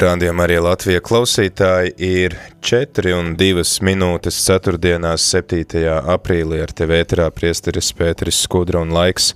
[0.00, 2.32] Rādījumā arī Latvija klausītāji ir
[2.64, 4.78] 4 un 2 minūtes 4.
[5.20, 5.82] 7.
[6.14, 9.34] aprīlī ar tevi ēterā priesteris Pēteris Skudra un laiks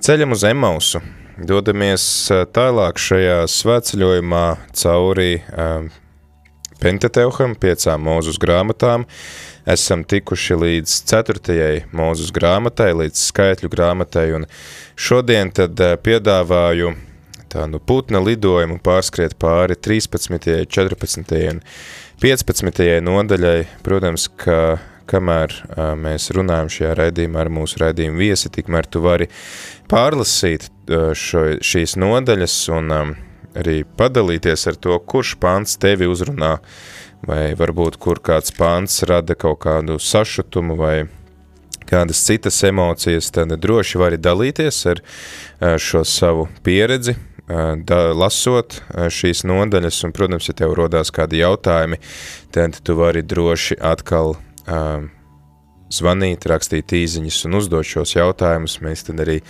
[0.00, 1.02] ceļam uz Emausu.
[1.36, 2.06] Dodamies
[2.56, 5.92] tālāk šajā svētceļojumā cauri um,
[6.80, 9.04] Pentateuham, piecām mūzus grāmatām.
[9.68, 11.68] Esam tikuši līdz 4.
[11.92, 14.48] mūzus grāmatai, līdz skaitļu grāmatai, un
[14.96, 16.96] šodien tad piedāvāju
[17.54, 21.38] tādu putna lidojumu pārskriet pāri 13., 14.
[21.52, 21.62] un
[22.22, 22.82] 15.
[23.04, 23.58] nodaļai.
[23.86, 24.58] Protams, ka
[25.10, 25.54] kamēr
[26.00, 29.28] mēs runājam šajā raidījumā ar mūsu raidījumu viesi, tikmēr tu vari
[29.90, 32.94] pārlasīt šo, šīs nodaļas un
[33.54, 36.56] arī padalīties ar to, kurš pants tevi uzrunā,
[37.28, 40.96] vai varbūt kur kāds pants rada kaut kādu sašutumu vai
[41.84, 45.04] kādas citas emocijas, tad droši vari dalīties ar
[45.80, 47.14] šo savu pieredzi,
[47.48, 48.78] da, lasot
[49.12, 52.00] šīs nodaļas, un, protams, ja tev rodās kādi jautājumi,
[52.54, 55.04] tad tu vari droši atkal uh,
[55.92, 59.40] zvanīt, rakstīt īziņas un uzdot šos jautājumus, mēs tad arī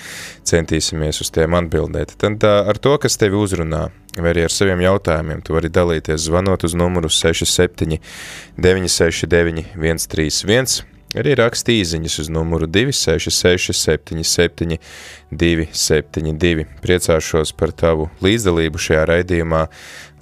[0.47, 2.17] centīsimies uz tiem atbildēt.
[2.21, 3.87] Tad uh, ar to, kas tevi uzrunā,
[4.19, 8.01] vai arī ar saviem jautājumiem, tu vari dalīties zvanot uz numuru 67
[8.59, 10.83] 969 131,
[11.15, 14.79] Arī raksta īziņas uz numuru 266 77
[15.31, 16.65] 272.
[16.83, 19.63] Priecāšos par tavu līdzdalību šajā raidījumā,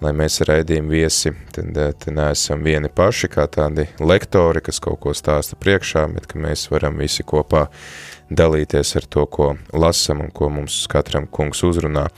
[0.05, 5.17] lai mēs raidījumu viesi, tad, tad neesam vieni paši kā tādi lektori, kas kaut ko
[5.17, 7.69] stāsta priekšā, bet ka mēs varam visi kopā
[8.39, 12.09] dalīties ar to, ko lasam un ko mums katram kungs uzrunā.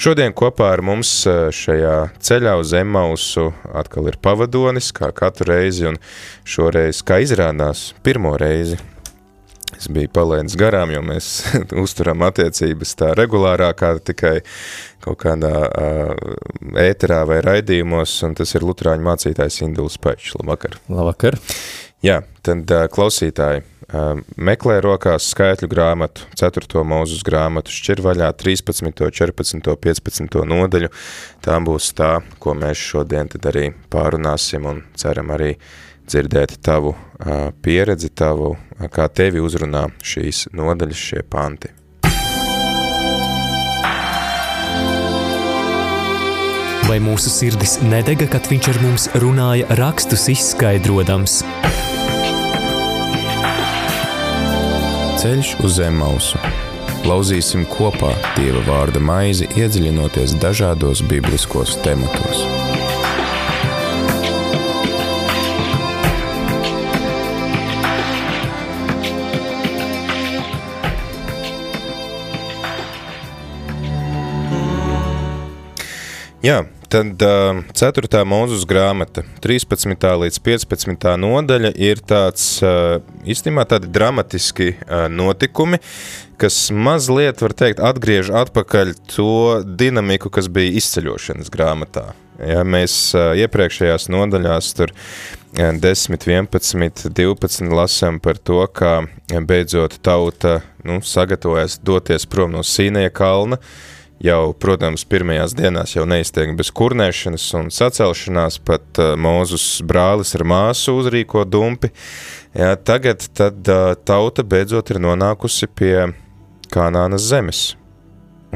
[0.00, 5.88] Šodien kopā ar mums e, šajā ceļā uz Emmausu atkal ir pavadonis, kā katru reizi,
[5.90, 6.00] un
[6.44, 8.80] šoreiz, kā izrādās, pirmo reizi
[9.80, 11.28] es biju palēdis garām, jo mēs
[11.84, 14.36] uzturam attiecības tā regulārākā tikai
[15.04, 16.34] kaut kādā uh,
[16.80, 20.34] ēterā vai raidījumos, un tas ir Lutrāņu mācītājs Induls Pečs.
[20.40, 20.76] Labvakar!
[20.92, 21.38] Labvakar!
[22.04, 23.64] Jā, tad uh, klausītāji,
[24.36, 26.82] meklē rokās skaitļu grāmatu, 4.
[26.86, 30.40] mūzus grāmatu, šķirvaļā 13., 14., 15.
[30.46, 30.90] nodaļu.
[31.44, 35.56] Tā būs tā, ko mēs šodien tad arī pārunāsim un ceram arī
[36.10, 36.94] dzirdēt tavu
[37.62, 38.54] pieredzi, tavu,
[38.90, 41.74] kā tevi uzrunā šīs nodaļas, šie panti.
[46.90, 51.36] Vai mūsu sirdis nedega, kad viņš ar mums runāja rakstus izskaidrodams?
[55.20, 56.38] Ceļš uz zem mausu.
[57.04, 62.40] Lauzīsim kopā Dieva vārda maizi, iedziļinoties dažādos bibliskos tematos.
[76.40, 78.24] Jā, Tad uh, 4.
[78.26, 79.94] mūzus grāmata, 13.
[80.24, 81.04] līdz 15.
[81.22, 85.78] nodaļa ir tāds uh, īstenībā tādi dramatiski uh, notikumi,
[86.42, 92.08] kas mazliet, var teikt, atgriež atpakaļ to dinamiku, kas bija izceļošanas grāmatā.
[92.40, 94.94] Ja mēs iepriekšējās nodaļās tur
[95.54, 98.96] 10, 11, 12 lasām par to, kā
[99.30, 106.04] beidzot tauta nu, sagatavojas doties prom no Sīnija kalna, uh, jau, protams, pirmajās dienās jau
[106.08, 111.92] neiztiek bez kurnēšanas un sacelšanās, pat uh, Mūzus brālis ar māsu uzrīko dumpi.
[112.56, 115.94] Jā, tagad tad uh, tauta beidzot ir nonākusi pie
[116.70, 117.62] Kanānas zemes.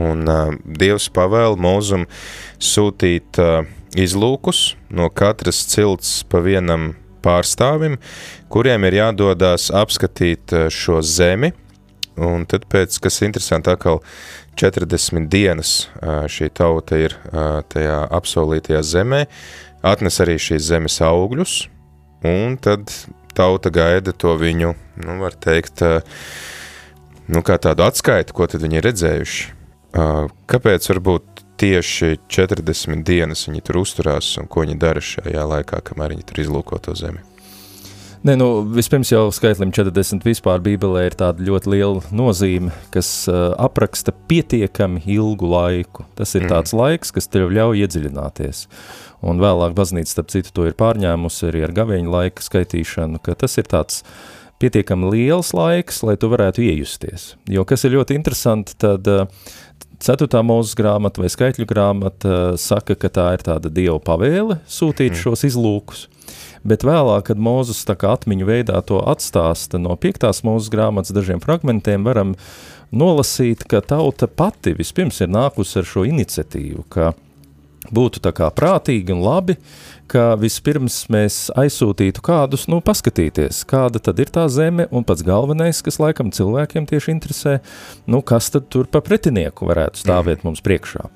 [0.00, 2.06] Un uh, Dievs pavēl Mūzum
[2.58, 3.62] sūtīt uh,
[3.94, 6.92] izlūkus no katras cilts pa vienam
[7.24, 7.96] pārstāvim,
[8.52, 11.54] kuriem ir jādodās apskatīt uh, šo zemi,
[12.20, 14.02] un tad pēc, kas interesanti, atkal
[14.60, 15.74] 40 dienas
[16.30, 17.16] šī tauta ir
[17.72, 19.24] tajā apsolītajā zemē,
[19.84, 21.56] atnes arī šīs zemes augļus,
[22.30, 22.92] un tad
[23.34, 24.72] tauta gaida to viņu,
[25.04, 25.82] nu, var teikt,
[27.26, 29.52] nu, kā tādu atskaitu, ko tad viņi ir redzējuši.
[30.50, 36.16] Kāpēc varbūt tieši 40 dienas viņi tur uzturās un ko viņi dara šajā laikā, kamēr
[36.16, 37.22] viņi tur izlūko to zemi?
[38.24, 43.50] Nē, nu, vispirms jau skaitlim 40 vispār Bībelē ir tāda ļoti liela nozīme, kas uh,
[43.60, 46.06] apraksta pietiekami ilgu laiku.
[46.16, 46.52] Tas ir mm.
[46.54, 48.62] tāds laiks, kas tev ļauj iedziļināties.
[49.28, 53.58] Un vēlāk baznīca, starp citu, to ir pārņēmusi arī ar gaveņu laika skaitīšanu, ka tas
[53.60, 54.00] ir tāds
[54.56, 57.34] pietiekami liels laiks, lai tu varētu iejusties.
[57.52, 59.28] Jo kas ir ļoti interesanti, tad uh,
[60.00, 65.12] Ceturtā mūzes grāmata vai skaitļu grāmata uh, saka, ka tā ir tāda dieva pavēle sūtīt
[65.12, 65.22] mm.
[65.26, 66.08] šos izlūkus
[66.64, 67.40] bet vēlāk, kad
[68.00, 72.34] kā atmiņu veidā to atstāsta no piektās mūzes grāmatas dažiem fragmentiem, varam
[72.94, 77.12] nolasīt, ka tauta pati vispirms ir nākusi ar šo iniciatīvu, ka
[77.92, 79.56] būtu tā kā prātīgi un labi,
[80.08, 85.82] ka vispirms mēs aizsūtītu kādus, nu, paskatīties, kāda tad ir tā zeme, un pats galvenais,
[85.84, 87.58] kas laikam cilvēkiem tieši interesē,
[88.10, 90.48] nu, kas tad tur pa pretinieku varētu stāvēt mm.
[90.48, 91.08] mums priekšā.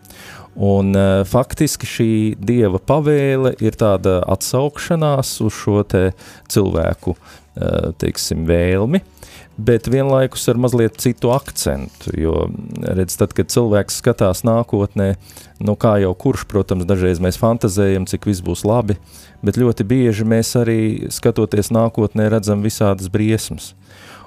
[0.58, 2.12] Un uh, faktiski šī
[2.42, 8.98] dieva pavēle ir tāda atsaukšanās uz šo cilvēku, uh, teiksim, vēlmi,
[9.54, 12.48] bet vienlaikus ar mazliet citu akcentu, jo,
[12.82, 15.12] redz, tad, kad cilvēks skatās nākotnē,
[15.62, 18.98] nu kā jau kurš, protams, dažreiz mēs fantazējam, cik viss būs labi,
[19.46, 20.80] bet ļoti bieži mēs arī
[21.14, 23.76] skatoties nākotnē redzam visādas briesmas.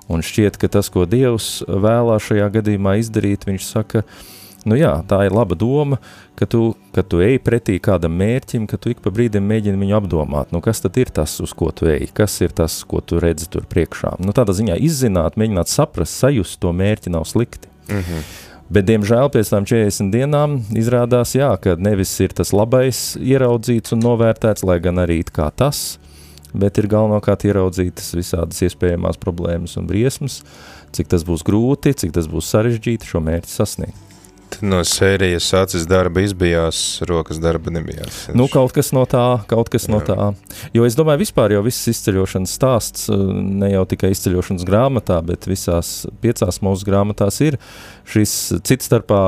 [0.07, 4.91] Un šķiet, ka tas, ko Dievs vēlā šajā gadījumā izdarīt, viņš saka, uh, Nu jā,
[5.09, 5.97] tā ir laba doma,
[6.37, 9.95] ka tu, ka tu ej pretī kādam mērķim, ka tu ik pa brīdim mēģini viņu
[9.97, 10.51] apdomāt.
[10.53, 12.11] Nu, kas tad ir tas, uz ko tu ej?
[12.13, 14.19] Kas ir tas, ko tu redzi tur priekšā?
[14.21, 17.71] Nu, tādā ziņā izzināt, mēģināt saprast, sajust to mērķi nav slikti.
[17.89, 18.29] Mm -hmm.
[18.71, 23.99] Bet, diemžēl, pēc tam 40 dienām izrādās, jā, ka nevis ir tas labais ieraudzīts un
[23.99, 25.99] novērtēts, lai gan arī kā tas,
[26.53, 30.43] bet ir galvenokārt ieraudzītas visādas iespējamās problēmas un briesmas,
[30.91, 34.10] cik tas būs grūti, cik tas būs sarežģīti šo mērķi sasniegt
[34.61, 38.23] no sērijas acis darba izbijās, rokas darba nebijās.
[38.37, 39.91] Nu, kaut kas no tā, kaut kas Jā.
[39.93, 40.31] no tā.
[40.75, 43.21] Jo es domāju, vispār jau viss izceļošanas stāsts, eh,
[43.61, 47.59] ne jau tikai izceļošanas grāmatā, bet visās piecās mūsu grāmatās ir
[48.11, 48.33] šis
[48.67, 49.21] cits starpā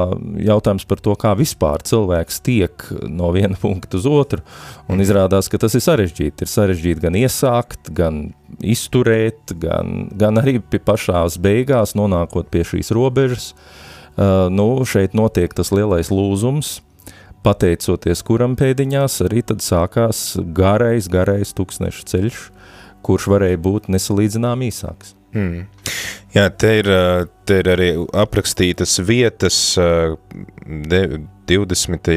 [0.43, 4.43] jautājums par to, kā vispār cilvēks tiek no viena punkta uz otru,
[4.89, 6.43] un izrādās, ka tas ir sarežģīti.
[6.43, 8.25] Ir sarežģīti gan iesākt, gan
[8.59, 15.53] izturēt, gan, gan arī pie pašās beigās nonākot pie šīs robežas, Uh, nu, šeit notiek
[15.55, 16.81] tas lielais lūzums,
[17.43, 22.37] pateicoties kuram pēdiņās arī tad sākās garais, garais tūkstneša ceļš,
[23.03, 25.07] kurš varēja būt nesalīdzinām īsāks.
[25.33, 25.65] Hmm.
[26.33, 26.87] Jā, te ir,
[27.45, 27.89] te ir arī
[28.23, 32.09] aprakstītas vietas 20.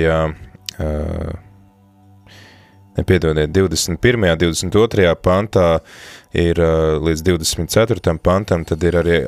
[2.96, 4.16] Nepiedodiet, 21.
[4.16, 5.10] un 22.
[5.20, 5.66] pantā
[6.32, 6.56] ir
[7.04, 8.14] līdz 24.
[8.24, 9.18] pantam, tad ir arī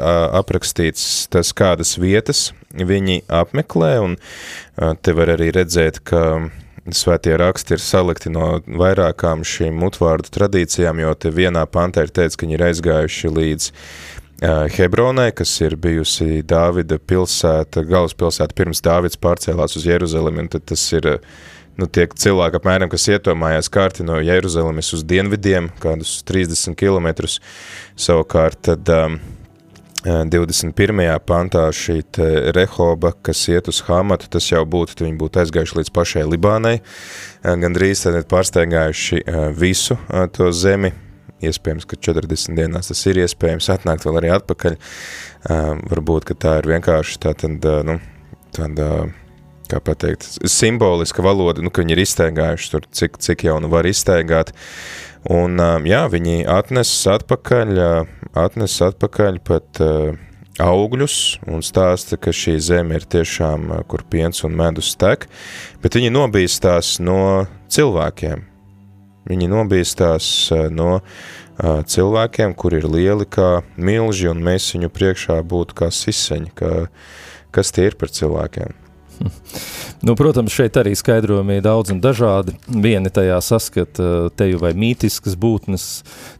[0.40, 4.16] aprakstīts tas, kādas vietas viņi apmeklē, un
[5.04, 6.48] te var arī redzēt, ka
[6.96, 12.40] svētie raksti ir salikti no vairākām šīm mutvārdu tradīcijām, jo te vienā pantā ir teicis,
[12.40, 13.68] ka viņi ir aizgājuši līdz
[14.78, 20.84] Hebronai, kas ir bijusi Dāvida pilsēta, galvaspilsēta pirms Dāvids pārcēlās uz Jeruzalemi, un tad tas
[20.94, 21.08] ir
[21.78, 27.12] nu, tiek cilvēki apmēram, kas ietomājās kārti no Jeruzalemes uz dienvidiem, kādus 30 km,
[27.98, 29.18] savukārt tad um,
[30.04, 31.02] 21.
[31.26, 32.02] pantā šī
[32.54, 36.78] rehoba, kas iet uz Hamatu, tas jau būtu, viņi būtu aizgājuši līdz pašai Libānai,
[37.42, 39.24] gandrīz tad pārsteigājuši
[39.58, 39.98] visu
[40.36, 40.92] to zemi,
[41.42, 43.70] iespējams, ka 40 dienās tas ir iespējams.
[43.74, 44.78] Atnākt vēl arī atpakaļ,
[45.90, 47.98] varbūt, ka tā ir vienkārši tā tad, nu,
[48.54, 49.08] tāda,
[49.70, 53.88] kā pateikt, simboliska valoda, nu, ka viņi ir izsteigājuši tur, cik, cik jau nu var
[53.88, 54.54] izsteigāt,
[55.28, 57.74] un jā, viņi atnes atpakaļ,
[58.38, 59.82] atnes atpakaļ pat
[60.58, 65.28] augļus un stāsta, ka šī zeme ir tiešām, kur piens un medus tek,
[65.82, 68.44] bet viņi nobīstās no cilvēkiem.
[69.28, 70.26] Viņi nobīstās
[70.72, 71.00] no
[71.60, 76.86] cilvēkiem, kur ir lieli kā milži, un mēs viņu priekšā būtu kā siseņi, ka,
[77.54, 78.87] kas tie ir par cilvēkiem.
[80.02, 82.54] Nu, protams, šeit arī skaidrojumi ir daudz un dažādi.
[82.70, 85.88] Vieni tajā saskata eh, teju vai mītiskas būtnes,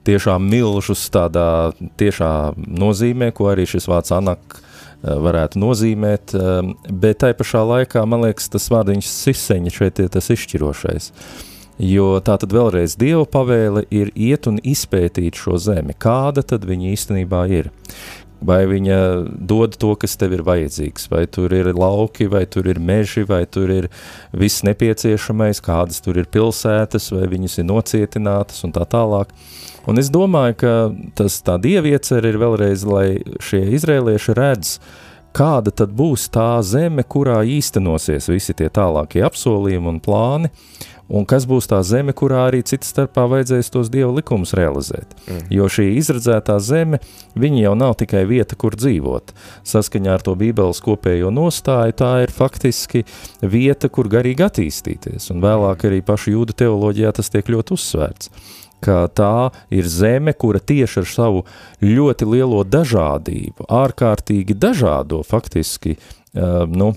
[0.07, 7.25] tiešām milžus tādā tiešā nozīmē, ko arī šis vārds anak eh, varētu nozīmēt, eh, bet
[7.25, 11.13] tai pašā laikā, man liekas, tas vārdiņš siseņa šeit ir tas izšķirošais.
[11.79, 16.95] Jo tā tad vēlreiz Dieva pavēle ir iet un izpētīt šo zemi, kāda tad viņa
[16.95, 17.71] īstenībā ir
[18.41, 18.99] vai viņa
[19.51, 23.45] dod to, kas tev ir vajadzīgs, vai tur ir lauki, vai tur ir meži, vai
[23.47, 23.89] tur ir
[24.33, 29.35] viss nepieciešamais, kādas tur ir pilsētas, vai viņas ir nocietinātas un tā tālāk.
[29.89, 30.73] Un es domāju, ka
[31.19, 34.77] tas tā dieviecer ir vēlreiz, lai šie izrēlieši redz,
[35.37, 40.53] kāda tad būs tā zeme, kurā īstenosies visi tie tālākie apsolījumi un plāni,
[41.09, 45.17] un kas būs tā zeme, kurā arī citas starpā vajadzēs tos dieva likumus realizēt.
[45.27, 45.41] Mm.
[45.55, 47.01] Jo šī izredzētā zeme,
[47.39, 49.35] viņa jau nav tikai vieta, kur dzīvot.
[49.69, 53.05] Saskaņā ar to bībeles kopējo nostāju, tā ir faktiski
[53.43, 58.33] vieta, kur garīgi attīstīties, un vēlāk arī pašu jūda teoloģijā tas tiek ļoti uzsvērts
[58.85, 61.41] ka tā ir zeme, kura tieši ar savu
[61.83, 66.93] ļoti lielo dažādību, ārkārtīgi dažādo faktiski, uh, nu,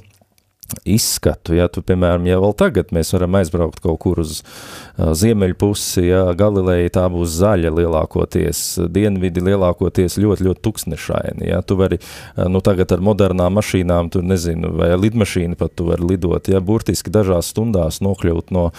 [0.85, 1.55] izskatu.
[1.57, 6.05] Ja tu, piemēram, ja vēl tagad mēs varam aizbraukt kaut kur uz uh, ziemeļu pusi,
[6.09, 8.63] ja Galileja tā būs zaļa lielākoties,
[8.93, 11.49] dienvidi lielākoties ļoti, ļoti tuksnešaini.
[11.51, 15.89] Ja tu vari, uh, nu tagad ar modernām mašīnām, tu nezinu, vai lidmašīnu pat tu
[15.89, 18.69] vari lidot, ja burtiski dažās stundās nokļūt no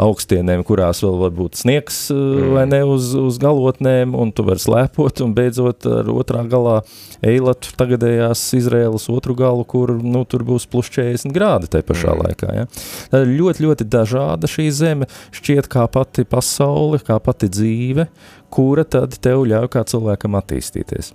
[0.00, 2.52] augstienēm, kurās vēl var būt sniegs mm.
[2.54, 6.80] vai ne uz, uz galotnēm, un tu vari slēpot, un beidzot ar otrā galā
[7.24, 12.24] eilatu tagadējās Izraēlas otru galu, kur, nu, tur būs plus 40 grādi tajā pašā mm.
[12.24, 12.50] laikā.
[12.56, 12.66] Ja?
[13.12, 18.08] Tā ir ļoti, ļoti dažāda šī zeme, šķiet kā pati pasaule, kā pati dzīve,
[18.52, 21.12] kura tad tev ļauj kā cilvēkam attīstīties.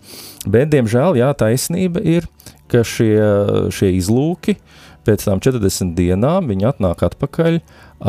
[0.47, 2.29] Bet, diemžēl, jā, taisnība ir,
[2.71, 3.19] ka šie,
[3.75, 4.57] šie izlūki
[5.05, 7.59] pēc tām 40 dienām viņi atnāk atpakaļ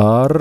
[0.01, 0.33] ar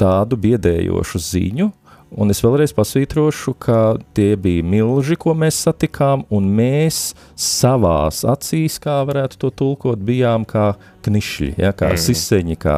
[0.00, 1.70] tādu biedējošu ziņu,
[2.14, 3.78] Un es vēlreiz pasvītrošu, ka
[4.14, 10.46] tie bija milži, ko mēs satikām, un mēs savās acīs, kā varētu to tulkot, bijām
[10.46, 10.72] kā
[11.06, 12.02] knišļi, ja, kā mm.
[12.04, 12.76] siseņi, kā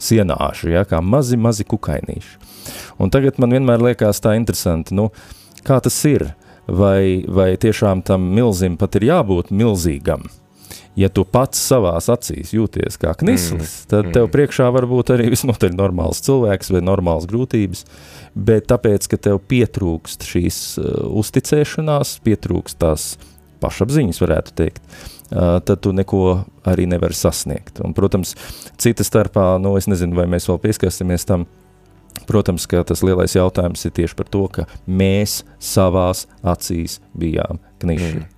[0.00, 2.48] sienāši, ja, kā mazi, mazi kukainīši.
[3.00, 5.10] Un tagad man vienmēr liekas tā interesanti, nu,
[5.68, 6.30] kā tas ir,
[6.64, 10.24] vai, vai tiešām tam milzim pat ir jābūt milzīgam,
[10.98, 13.88] ja tu pats savās acīs jūties kā knislis, mm.
[13.90, 14.32] tad tev mm.
[14.34, 17.84] priekšā var būt arī visnotaļ normāls cilvēks vai normāls grūtības,
[18.34, 20.88] bet tāpēc, ka tev pietrūkst šīs uh,
[21.22, 23.12] uzticēšanās, pietrūkst tās
[23.62, 26.24] pašapziņas, varētu teikt, uh, tad tu neko
[26.68, 27.82] arī nevari sasniegt.
[27.84, 28.34] Un, protams,
[28.80, 31.48] cita starpā, nu, es nezinu, vai mēs vēl pieskarsimies tam,
[32.26, 38.16] Protams, ka tas lielais jautājums ir tieši par to, ka mēs savās acīs bijām kniši.
[38.16, 38.37] Mm.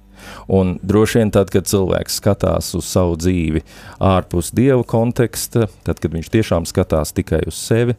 [0.51, 3.63] Un droši vien tad, kad cilvēks skatās uz savu dzīvi
[4.03, 7.97] ārpus dieva konteksta, tad, kad viņš tiešām skatās tikai uz sevi,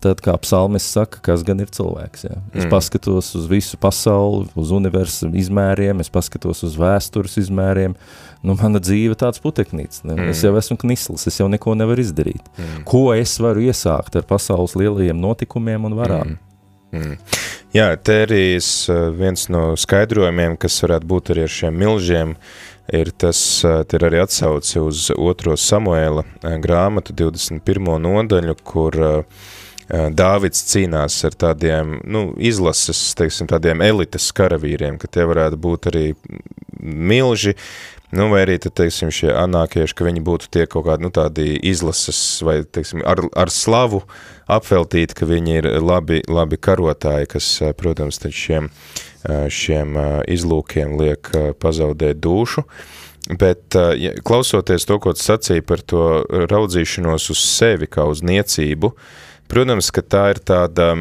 [0.00, 2.24] tad, kā psalmis saka, kas gan ir cilvēks.
[2.24, 2.38] Ja?
[2.54, 2.70] Es mm.
[2.72, 7.96] paskatos uz visu pasauli, uz universu izmēriem, es paskatos uz vēstures izmēriem.
[8.40, 10.04] Nu, mana dzīve ir tāds puteknīts.
[10.06, 10.16] Ne?
[10.16, 10.30] Mm.
[10.32, 12.46] Es jau esmu knisls, es jau neko nevaru izdarīt.
[12.56, 12.84] Mm.
[12.88, 16.32] Ko es varu iesākt ar pasaules lielajiem notikumiem un varām?
[16.32, 16.46] Mm.
[16.90, 17.16] Mm.
[17.70, 18.58] Jā, te arī
[19.14, 22.34] viens no skaidrojumiem, kas varētu būt arī ar šiem milžiem,
[22.90, 26.24] ir tas, ir arī atsauci uz otro Samuēla
[26.62, 27.94] grāmatu 21.
[28.02, 28.98] nodaļu, kur
[29.90, 36.04] Dāvids cīnās ar tādiem, nu, izlases, teiksim, tādiem elites karavīriem, ka tie varētu būt arī
[36.80, 37.56] milži,
[38.16, 41.54] nu, vai arī, tad, teiksim, šie anākieši, ka viņi būtu tie kaut kādi, nu, tādi
[41.70, 44.02] izlases vai, teiksim, ar, ar slavu
[44.50, 48.70] apveltīti, ka viņi ir labi, labi karotāji, kas, protams, tad šiem,
[49.52, 49.96] šiem
[50.30, 52.66] izlūkiem liek pazaudēt dušu.
[53.30, 56.04] Bet, ja, klausoties to, ko tu sacīji par to
[56.50, 58.94] raudzīšanos uz sevi kā uz niecību,
[59.50, 60.92] Protams, ka tā ir tāda,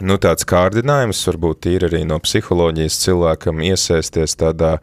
[0.00, 4.78] nu, tāds kārdinājums, varbūt ir arī no psiholoģijas cilvēkam iesaisties tādā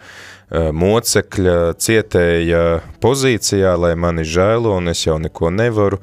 [0.52, 2.64] mocekļa, cietēja
[3.04, 6.00] pozīcijā, lai mani žēlo un es jau neko nevaru,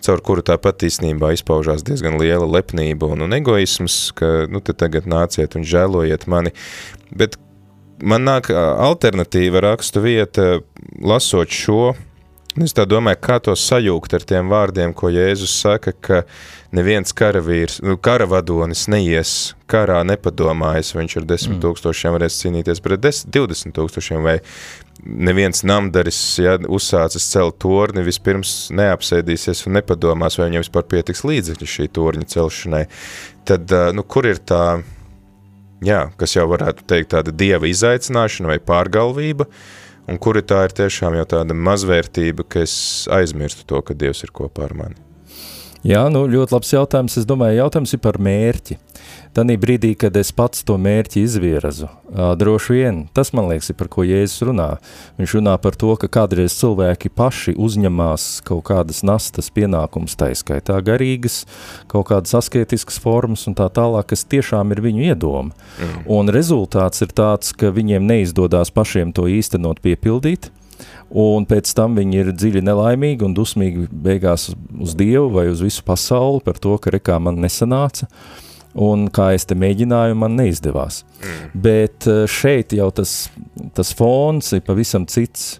[0.00, 5.10] caur kuru tāpat īstenībā izpaužās diezgan liela lepnība un, un egoisms, ka, nu, te tagad
[5.10, 6.54] nāciet un žēlojiet mani,
[7.10, 7.36] bet
[8.00, 10.52] man nāk alternatīva rakstu vieta,
[11.02, 11.90] lasot šo,
[12.58, 16.24] Es tā domāju, kā to sajūgt ar tiem vārdiem, ko Jēzus saka, ka
[16.76, 19.32] neviens karavīrs, nu, karavadonis neies
[19.70, 21.64] karā nepadomājas, viņš ar desmit mm.
[21.64, 24.36] tūkstošiem varēs cīnīties pret des, 20 tūkstošiem, vai
[25.04, 31.70] neviens namdaris, ja uzsācis celt torni, vispirms neapsēdīsies un nepadomās, vai viņam vispār pietiks līdzekļi
[31.74, 32.84] šī torņa celšanai.
[33.48, 34.64] Tad, nu, kur ir tā,
[35.86, 39.48] jā, kas jau varētu teikt tāda dieva izaicināšana vai pārgalvība,
[40.10, 42.74] un kuri tā ir tiešām jau tāda mazvērtība, ka es
[43.10, 45.09] aizmirstu to, ka Dievs ir kopā ar mani.
[45.86, 47.16] Jā, nu, ļoti labs jautājums.
[47.16, 48.76] Es domāju, jautājums ir par mērķi.
[49.32, 53.86] Tanī brīdī, kad es pats to mērķi izvirzu, droši vien tas, man liekas, ir par
[53.92, 54.66] ko Jēzus runā.
[55.20, 61.44] Viņš runā par to, ka kādreiz cilvēki paši uzņemās kaut kādas nastas pienākums, taiskaitā garīgas,
[61.90, 65.54] kaut kādas asketiskas formas un tā tālāk, kas tiešām ir viņu iedoma.
[65.78, 66.06] Mm.
[66.10, 70.50] Un rezultāts ir tāds, ka viņiem neizdodas pašiem to īstenot piepildīt,
[71.10, 75.82] un pēc tam viņi ir dziļi nelaimīgi un dusmīgi beigās uz Dievu vai uz visu
[75.86, 78.08] pasauli par to, ka rekā man nesanāca.
[78.78, 81.02] Un kā es te mēģināju, man neizdevās.
[81.18, 81.48] Mm.
[81.64, 83.24] Bet eh, šeit jau tas,
[83.74, 85.58] tas fons ir pavisam cits.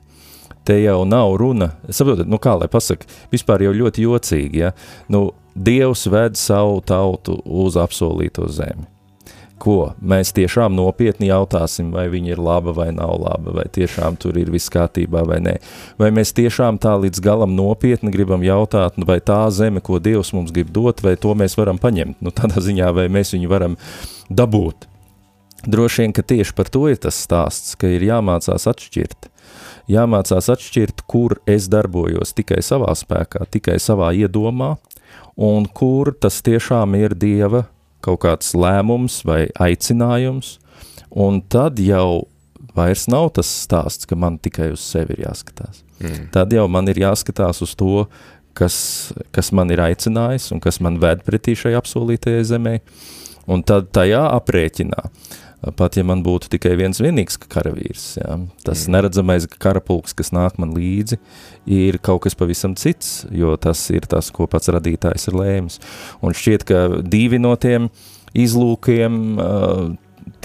[0.63, 4.71] Te jau nav runa, saprotat, nu kā lai pasaka, vispār jau ļoti jocīgi, ja?
[5.11, 8.87] Nu, Dievs ved savu tautu uz apsolīto zemi.
[9.61, 14.39] Ko mēs tiešām nopietni jautāsim, vai viņa ir laba vai nav laba, vai tiešām tur
[14.41, 15.57] ir viss kārtībā vai nē.
[16.01, 20.55] Vai mēs tiešām tā līdz galam nopietni gribam jautāt, vai tā zeme, ko Dievs mums
[20.57, 22.23] grib dot, vai to mēs varam paņemt.
[22.25, 23.77] Nu, tādā ziņā, vai mēs viņu varam
[24.33, 24.89] dabūt.
[25.69, 29.29] Droši vien, ka tieši par to ir tas stāsts, ka ir jāmācās atšķirt.
[29.93, 34.79] Jāmācās atšķirt, kur es darbojos tikai savā spēkā, tikai savā iedomā,
[35.37, 37.67] un kur tas tiešām ir Dieva
[38.05, 40.59] kaut kāds lēmums vai aicinājums,
[41.11, 42.27] un tad jau
[42.77, 45.83] vairs nav tas stāsts, ka man tikai uz sevi ir jāskatās.
[46.01, 46.29] Mm.
[46.35, 48.07] Tad jau man ir jāskatās uz to,
[48.57, 48.77] kas,
[49.35, 52.79] kas man ir aicinājis un kas man ved pretī šai apsolītajai zemē,
[53.51, 55.39] un tad tajā aprēķinā uh,
[55.77, 58.05] pat ja man būtu tikai viens vienīgs karavīrs.
[58.21, 58.37] Jā.
[58.65, 58.95] Tas mm.
[58.97, 61.21] neredzamais karapulks, kas nāk man līdzi,
[61.71, 65.81] ir kaut kas pavisam cits, jo tas ir tas, ko pats radītājs ir lēmis.
[66.25, 67.91] Un šķiet, ka divi no tiem
[68.37, 69.91] izlūkiem uh,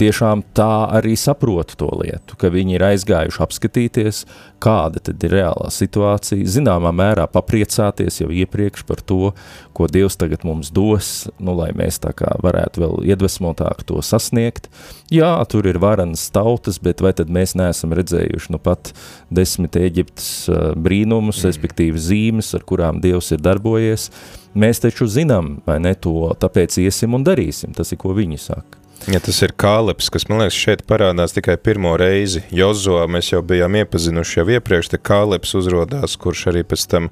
[0.00, 4.22] tiešām tā arī saprotu to lietu, ka viņi ir aizgājuši apskatīties,
[4.62, 9.32] kāda tad ir reālā situācija, zināmā mērā papriecāties jau iepriekš par to,
[9.76, 14.70] ko Dievs tagad mums dos, nu, lai mēs tā kā varētu vēl iedvesmotāk to sasniegt.
[15.12, 18.92] Jā, tur ir varenas tautas, bet vai tad mēs neesam redzējuši nu pat
[19.30, 20.30] desmit Eģiptes
[20.76, 21.50] brīnumus, mm.
[21.50, 24.08] respektīvi zīmes, ar kurām Dievs ir darbojies,
[24.56, 28.85] mēs taču zinām, vai ne to, tāpēc iesim un darīsim, tas ir, ko viņi saka.
[29.06, 32.42] Ja tas ir kāleps, kas man liekas šeit parādās tikai pirmo reizi.
[32.50, 37.10] Jozo mēs jau bijām iepazinuši jau iepriekš, te kāleps uzrodās, kurš arī pēc tam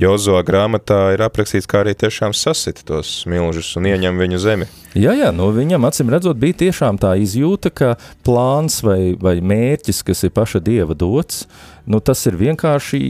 [0.00, 4.68] Jozo grāmatā ir aprakstīts, kā arī tiešām sasita tos milžus un ieņem viņu zemi.
[4.96, 7.92] Jā, jā, nu viņam acīm redzot bija tiešām tā izjūta, ka
[8.26, 11.44] plāns vai, vai mērķis, kas ir paša Dieva dots,
[11.90, 13.00] nu tas ir vienkārši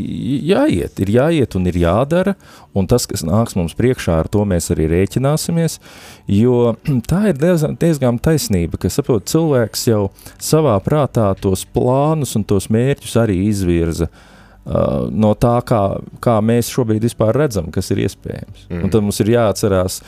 [0.51, 2.35] jāiet, ir jāiet un ir jādara,
[2.77, 5.79] un tas, kas nāks mums priekšā, ar to mēs arī rēķināsimies,
[6.41, 6.75] jo
[7.11, 10.03] tā ir diezgan, diezgan taisnība, ka, saprot, cilvēks jau
[10.41, 14.27] savā prātā tos plānus un tos mērķus arī izvirza, uh,
[14.61, 15.79] Uh, no tā, kā,
[16.21, 18.67] kā mēs šobrīd vispār redzam, kas ir iespējams.
[18.69, 18.83] Mm.
[18.85, 20.03] Un tad mums ir jāatcerās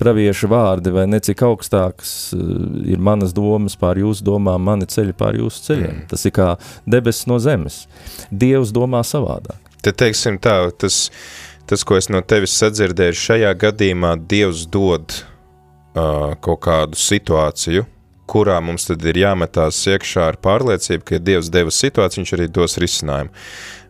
[0.00, 2.42] pravieša vārdi, vai ne cik augstāks uh,
[2.88, 5.94] ir manas domas pār jūsu domām, mani ceļi pār jūsu ceļiem.
[6.00, 6.08] Mm.
[6.10, 6.50] Tas ir kā
[6.88, 7.84] debesis no zemes.
[8.30, 9.60] Dievs domā savādāk.
[9.80, 11.06] Te teiksim tā, tas,
[11.68, 17.86] tas, ko es no tevis sadzirdēju, šajā gadījumā Dievs dod uh, kaut kādu situāciju,
[18.30, 22.48] kurā mums tad ir jāmetās iekšā ar pārliecību, ka ja Dievs deva situāciju, viņš arī
[22.60, 23.32] dos risinājumu.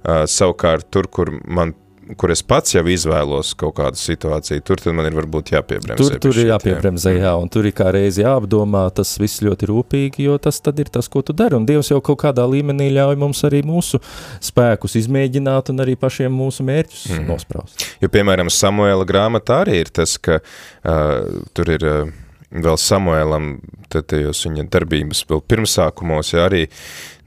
[0.01, 1.75] Uh, savukārt, tur, kur man
[2.19, 5.99] kur es pats jau izvēlos kaut kādu situāciju, tur man ir varbūt jāpiebremzē.
[6.01, 7.27] Tur, tur ir jāpiebremzē, jā.
[7.27, 10.91] jā, un tur ir kā reizi jāapdomā tas viss ļoti rūpīgi, jo tas tad ir
[10.93, 14.01] tas, ko tu dari, un Dievs jau kaut kādā līmenī ļauj mums arī mūsu
[14.45, 17.29] spēkus izmēģināt un arī pašiem mūsu mērķus mm.
[17.31, 17.87] nospraust.
[18.03, 22.19] Jo, piemēram, Samuela grāmatā arī ir tas, ka uh, tur ir uh,
[22.51, 23.51] vēl Samuēlam,
[23.91, 26.67] tad tajos viņa darbības pirmsākumos, ja arī,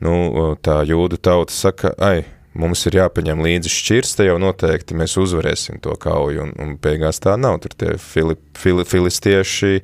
[0.03, 2.23] nu, tā jūda tauta saka, ai,
[2.59, 7.21] mums ir jāpaņem līdzi šķirs, te jau noteikti mēs uzvarēsim to kauju, un, un beigās
[7.23, 9.81] tā nav, tur tie fili, fili, filistieši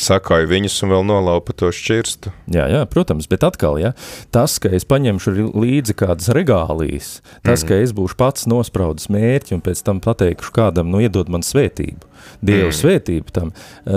[0.00, 2.32] sakāju viņus un vēl nolaupa to šķirstu.
[2.54, 3.92] Jā, jā, protams, bet atkal, ja,
[4.34, 7.68] tas, ka es paņemšu līdzi kādas regālijas, tas, mm.
[7.68, 12.10] ka es būšu pats nospraudis mērķi un pēc tam pateikšu kādam, nu, iedod man svētību,
[12.44, 12.76] Dievu mm.
[12.76, 13.50] svētību tam,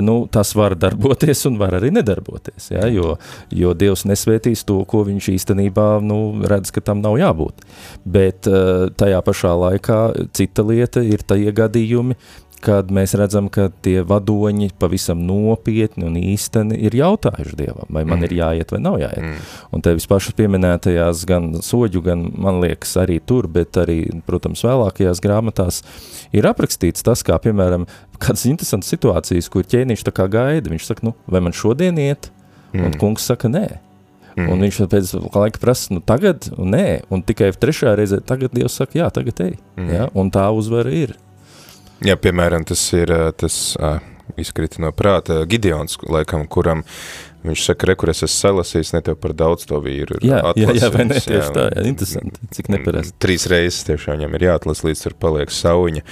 [0.03, 3.15] nu, tas var darboties un var arī nedarboties, ja, jo,
[3.55, 7.63] jo Dievs nesvētīs to, ko viņš īstenībā, nu, redz, ka tam nav jābūt.
[8.07, 10.01] Bet eh, tajā pašā laikā
[10.37, 12.17] cita lieta ir tie gadījumi,
[12.63, 18.19] kad mēs redzam, ka tie vadoņi pavisam nopietni un īsteni ir jautājuši Dievam, vai man
[18.19, 18.27] mm.
[18.27, 19.23] ir jāiet vai nav jāiet.
[19.23, 19.47] Mm.
[19.75, 25.23] Un tevis pašas pieminētajās gan soģu, gan, man liekas, arī tur, bet arī, protams, vēlākajās
[25.23, 25.81] grāmatās
[26.35, 31.07] ir aprakstīts tas, kā, piemēram, kādas interesantas situācijas, kur ķēniņš tā kā gaida, viņš saka,
[31.09, 32.31] nu, vai man šodien iet?
[32.73, 32.89] Mm.
[32.89, 33.67] Un kungs saka, nē.
[34.37, 34.51] Mm.
[34.53, 38.75] Un viņš pēc laika prasa, nu tagad, un nē, un tikai trešajā reizē tagad Dievs
[38.77, 39.55] saka, jā, tagad ej.
[39.79, 39.93] Mm.
[39.95, 40.09] Ja?
[40.17, 41.15] Un tā uzvara ir.
[42.05, 43.97] Jā, piemēram, tas ir tas uh,
[44.37, 46.83] izkrita no prāta Gideons, laikam, kuram
[47.47, 50.81] viņš saka, rekur es esmu salasījis, ne tev par daudz to vīru ir jā, atlasījis.
[50.81, 53.17] Jā, jā, vai ne, tieši jā, tā, jā, interesanti, cik neparasti.
[53.23, 56.03] Trīs reizes tiešām viņam ir jāatlas, līdz tur paliek sauņa.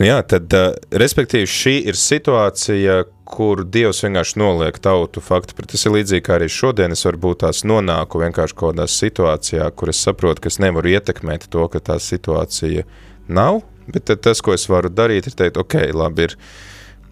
[0.00, 0.54] Nu jā, tad,
[0.96, 6.38] respektīvi, šī ir situācija, kur Dievs vienkārši noliek tautu faktu, bet tas ir līdzīgi kā
[6.38, 10.58] arī šodien es varbūt tās nonāku vienkārši kaut kādā situācijā, kur es saprotu, ka es
[10.62, 12.86] nevaru ietekmēt to, ka tā situācija
[13.28, 13.60] nav,
[13.94, 16.36] Bet tas, ko es varu darīt, ir teikt, ok, labi, ir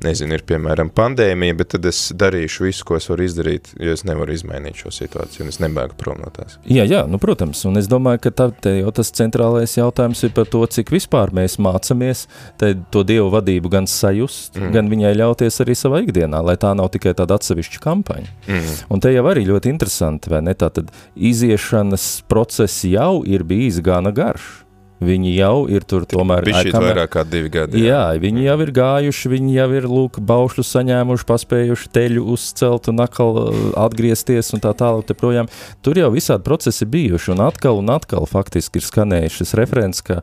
[0.05, 4.05] nezinu, ir piemēram pandēmija, bet tad es darīšu visu, ko es varu izdarīt, jo es
[4.07, 6.59] nevaru izmainīt šo situāciju, un es nebēgu prom no tās.
[6.71, 10.49] Jā, jā, nu, protams, un es domāju, ka tā, jau tas centrālais jautājums ir par
[10.51, 12.27] to, cik vispār mēs mācamies
[12.59, 14.71] to Dievu vadību gan sajust, mm.
[14.77, 18.33] gan viņai ļauties arī savā ikdienā, lai tā nav tikai tāda atsevišķa kampaņa.
[18.47, 18.79] Mm.
[18.95, 24.15] Un te jau arī ļoti interesanti, vai ne, tātad iziešanas process jau ir bijis gana
[24.15, 24.68] garš.
[24.99, 26.47] Viņi jau ir tur tomēr.
[26.59, 27.85] Šī vairāk kā divi gadi.
[27.85, 28.11] Jā.
[28.11, 33.05] jā, viņi jau ir gājuši, viņi jau ir, lūk, baušļu saņēmuši, paspējuši teļu uzcelt un
[33.05, 35.51] atkal uh, atgriezties un tā tālāk projām.
[35.87, 40.23] Tur jau visādi procesi bijuši un atkal un atkal faktiski ir skanējis šis referents, ka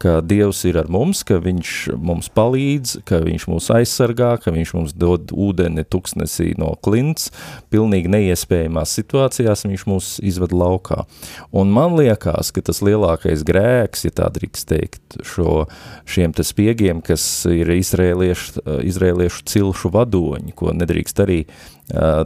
[0.00, 4.72] ka Dievs ir ar mums, ka Viņš mums palīdz, ka Viņš mūs aizsargā, ka Viņš
[4.76, 7.28] mums dod ūdeni tuksnesī no klints,
[7.72, 11.04] pilnīgi neiespējamās situācijās Viņš mūs izved laukā.
[11.52, 15.66] Un man liekas, ka tas lielākais grēks, ja tā drīkst teikt, šo,
[16.08, 21.44] šiem te spiegiem, kas ir izrēliešu, izrēliešu cilšu vadoņi, ko nedrīkst arī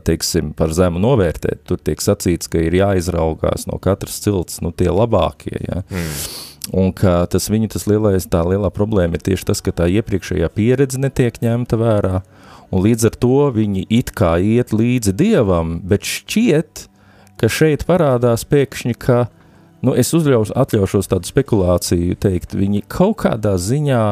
[0.04, 1.64] teiksim, par zemu novērtēt.
[1.68, 5.84] Tur tiek sacīts, ka ir jāizraugās no katras cilts, nu tie labākie, ja.
[5.88, 6.52] Mm.
[6.72, 10.48] Un ka tas viņa tas lielais, tā lielā problēma ir tieši tas, ka tā iepriekšējā
[10.55, 12.22] pieredze netiek ņemta vērā,
[12.72, 16.87] un līdz ar to viņi it kā iet līdzi Dievam, bet šķiet,
[17.40, 19.27] ka šeit parādās pēkšņi, ka,
[19.85, 24.05] nu es uzļaus, atļaušos tādu spekulāciju teikt, viņi kaut kādā ziņā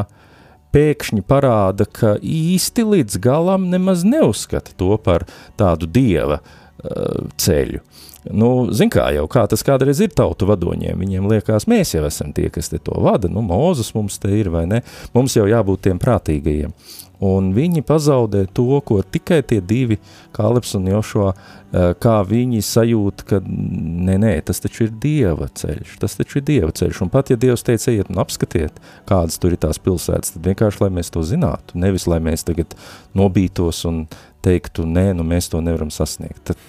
[0.73, 5.25] pēkšņi parāda, ka īsti līdz galam nemaz neuzskata to par
[5.57, 7.83] tādu Dieva uh, ceļu.
[8.31, 12.31] Nu, zin kā jau, kā tas kādreiz ir tautu vadoņiem, viņiem liekas, mēs jau esam
[12.35, 14.79] tie, kas to vada, nu, Mūzes mums te ir, vai ne,
[15.15, 16.71] mums jau jābūt tiem prātīgajiem.
[17.23, 19.99] Un viņi pazaudē to, ko tikai tie divi,
[20.35, 25.93] Kāleps un Jošo, eh, kā viņi sajūt, ka nē, nē, tas taču ir Dieva ceļš,
[26.01, 27.01] tas taču ir Dieva ceļš.
[27.05, 30.81] Un pat, ja Dievs teica, ejiet un apskatiet, kādas tur ir tās pilsētas, tad vienkārši,
[30.83, 32.75] lai mēs to zinātu, nevis, lai mēs tagad
[33.15, 34.07] nobītos un
[34.43, 36.43] teiktu, nē, nu mēs to nevaram sasniegt.
[36.51, 36.61] Tad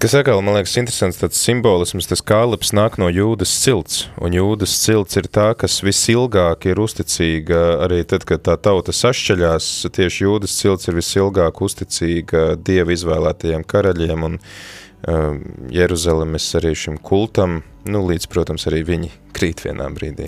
[0.00, 4.72] Kas atkal, man liekas, interesants tāds simbolisms, tas kālips nāk no jūdas cilts, un jūdas
[4.80, 10.54] cilts ir tā, kas visilgāk ir uzticīga, arī tad, kad tā tauta sašķeļās, tieši jūdas
[10.56, 14.40] cilts ir visilgāk uzticīga Dieva izvēlētajiem karaļiem, un
[15.72, 20.26] Jeruzalemes arī šim kultam, nu, līdz, protams, arī viņi krīt vienā brīdī.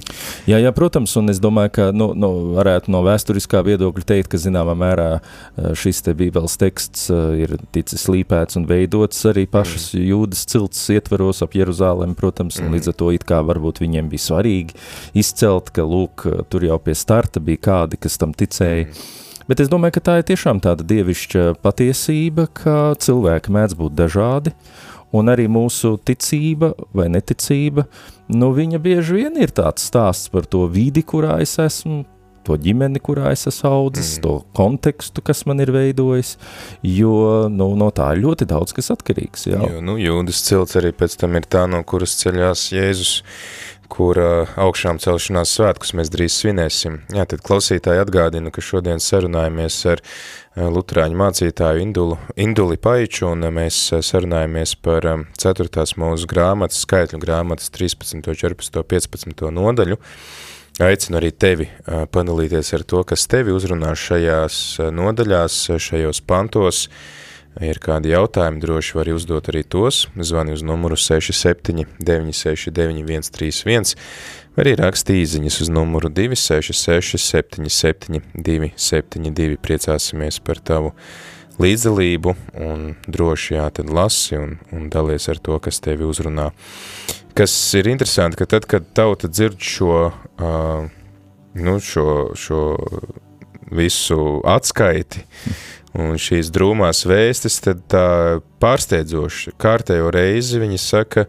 [0.49, 4.41] Jā, jā, protams, un es domāju, ka, nu, nu varētu no vēsturiskā viedokļa teikt, ka
[4.41, 9.91] zināmā mērā eh, šis te bībeles teksts eh, ir ticis slīpēts un veidots arī pašas
[9.93, 10.07] mm.
[10.09, 12.69] jūdas cilts ietveros ap Jeruzālēm, protams, mm.
[12.69, 14.79] un līdz ar to it kā varbūt viņiem bija svarīgi
[15.19, 18.89] izcelt, ka, lūk, tur jau pie starta bija kādi, kas tam ticēja.
[18.89, 19.21] Mm.
[19.49, 24.55] Bet es domāju, ka tā ir tiešām tāda dievišķa patiesība, ka cilvēki mēdz būt dažādi,
[24.55, 27.85] uh, Un arī mūsu ticība vai neticība,
[28.33, 32.01] nu, viņa bieži vien ir tāds stāsts par to vidi, kurā es esmu,
[32.47, 34.23] to ģimeni, kurā es esmu audzis, mm.
[34.25, 36.33] to kontekstu, kas man ir veidojis,
[36.87, 37.13] jo
[37.53, 39.47] nu, no tā ir ļoti daudz kas atkarīgs.
[39.53, 39.61] Jā.
[39.61, 43.13] Jo, nu, jūdas cilts arī pēc tam ir tā, no kuras ceļās Jēzus
[43.93, 44.19] kur
[44.57, 47.01] augšām celšanās svētkus mēs drīz svinēsim.
[47.13, 50.03] Jā, tad klausītāji atgādina, ka šodien sarunājamies ar
[50.57, 55.09] luterāņu mācītāju Indulu, Induli Paiču, un mēs sarunājamies par
[55.41, 55.85] 4.
[56.01, 60.01] mūsu grāmatas, skaitļu grāmatas 13, 14, 15 nodaļu.
[60.81, 64.63] Aicinu arī tevi padalīties ar to, kas tevi uzrunā šajās
[64.97, 66.87] nodaļās, šajos pantos,
[67.61, 70.07] ir kādi jautājumi, droši var uzdot arī tos.
[70.17, 73.95] Zvani uz numuru 67 969 131,
[74.57, 79.61] vai arī raksti īziņas uz numuru 266 77 272.
[79.63, 80.95] Priecāsimies par tavu
[81.61, 82.35] līdzdalību
[82.65, 86.51] un droši jā, tad lasi un, un dalies ar to, kas tevi uzrunā.
[87.37, 90.89] Kas ir interesanti, ka tad, kad tauta dzird šo, uh,
[91.57, 92.63] nu, šo, šo
[93.73, 95.25] visu atskaiti,
[95.93, 97.59] Un šīs drūmās vēstis
[98.63, 101.27] pārsteidzoši kārtējo reizi viņi saka,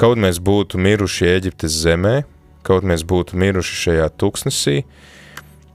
[0.00, 2.22] kaut mēs būtu miruši Eģiptes zemē,
[2.64, 4.78] kaut mēs būtu miruši šajā tuksnesī,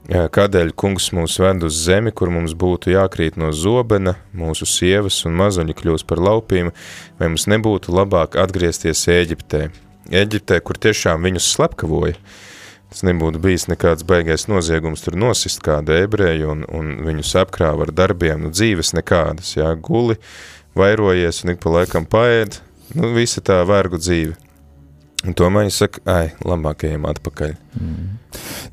[0.06, 5.38] kādēļ kungs mūs ved uz zemi, kur mums būtu jākrīt no zobena, mūsu sievas un
[5.38, 6.72] mazuļi kļūs par laupīm,
[7.18, 9.68] vai mums nebūtu labāk atgriezties Eģiptē.
[10.10, 12.14] Eģiptē, kur tiešām viņus slepkavoja,
[12.92, 17.92] Tas nebūtu bijis nekāds baigais noziegums tur nosist kādu ebreju un, un viņus apkrāva ar
[17.92, 20.16] darbiem, nu dzīves nekādas, jā, guli,
[20.78, 22.60] vairojies un ik pa laikam paēd,
[22.94, 24.36] nu visa tā vergu dzīve.
[25.26, 27.56] Un tomēr viņi saka, ai, labāk ejam atpakaļ.
[27.80, 28.10] Mm.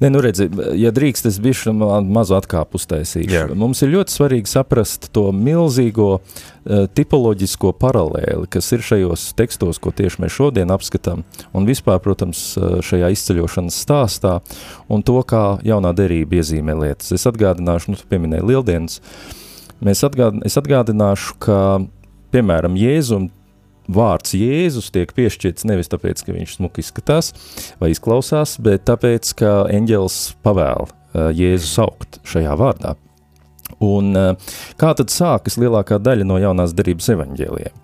[0.01, 0.49] Ne, nu redzi,
[0.79, 3.33] ja drīkst, es bišu mazu atkāpu uztaisīšu.
[3.33, 3.43] Jā.
[3.57, 9.93] Mums ir ļoti svarīgi saprast to milzīgo uh, tipoloģisko paralēli, kas ir šajos tekstos, ko
[9.95, 11.23] tieši mēs šodien apskatām,
[11.53, 14.39] un vispār, protams, uh, šajā izceļošanas stāstā,
[14.91, 17.13] un to, kā jaunā derība iezīmē lietas.
[17.15, 18.99] Es atgādināšu, nu, tu pieminēji lieldienas,
[19.83, 21.57] Mēs atgād, es atgādināšu, ka,
[22.31, 23.27] piemēram, Jēzum
[23.91, 27.33] vārds Jēzus tiek piešķirts nevis tāpēc, ka viņš smuki izskatās
[27.81, 32.95] vai izklausās, bet tāpēc, ka eņģels pavēl uh, Jēzu saukt šajā vārdā.
[33.83, 37.79] Un uh, kā tad sākas lielākā daļa no jaunās derības evaņģēliem?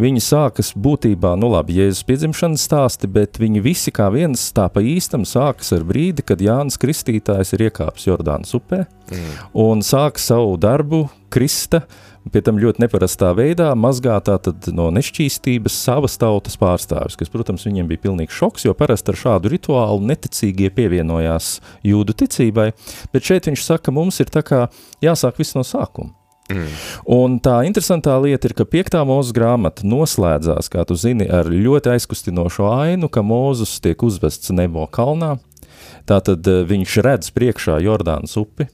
[0.00, 4.80] Viņi sākas būtībā, nu labi, Jēzus piedzimšanas stāsti, bet viņi visi kā viens tā pa
[4.84, 9.34] īstam sākas ar brīdi, kad Jānis Kristītājs ir iekāpis Jordānas upē mm.
[9.60, 11.82] un sāk savu darbu Krista,
[12.28, 14.36] pie tam ļoti neparastā veidā mazgātā
[14.76, 19.52] no nešķīstības savas tautas pārstāvis, kas, protams, viņiem bija pilnīgs šoks, jo parasti ar šādu
[19.54, 22.70] rituālu neticīgie pievienojās jūdu ticībai,
[23.14, 24.32] bet šeit viņš saka, mums ir
[25.00, 26.14] jāsāk viss no sākuma.
[26.50, 26.70] Mm.
[27.14, 31.92] Un tā interesantā lieta ir, ka piektā mūzes grāmata noslēdzās, kā tu zini, ar ļoti
[31.94, 35.36] aizkustinošu ainu, ka Mūzus tiek uzvests Nebo kalnā.
[36.10, 38.66] Tātad eh, viņš redz priekšā Jordānas upi,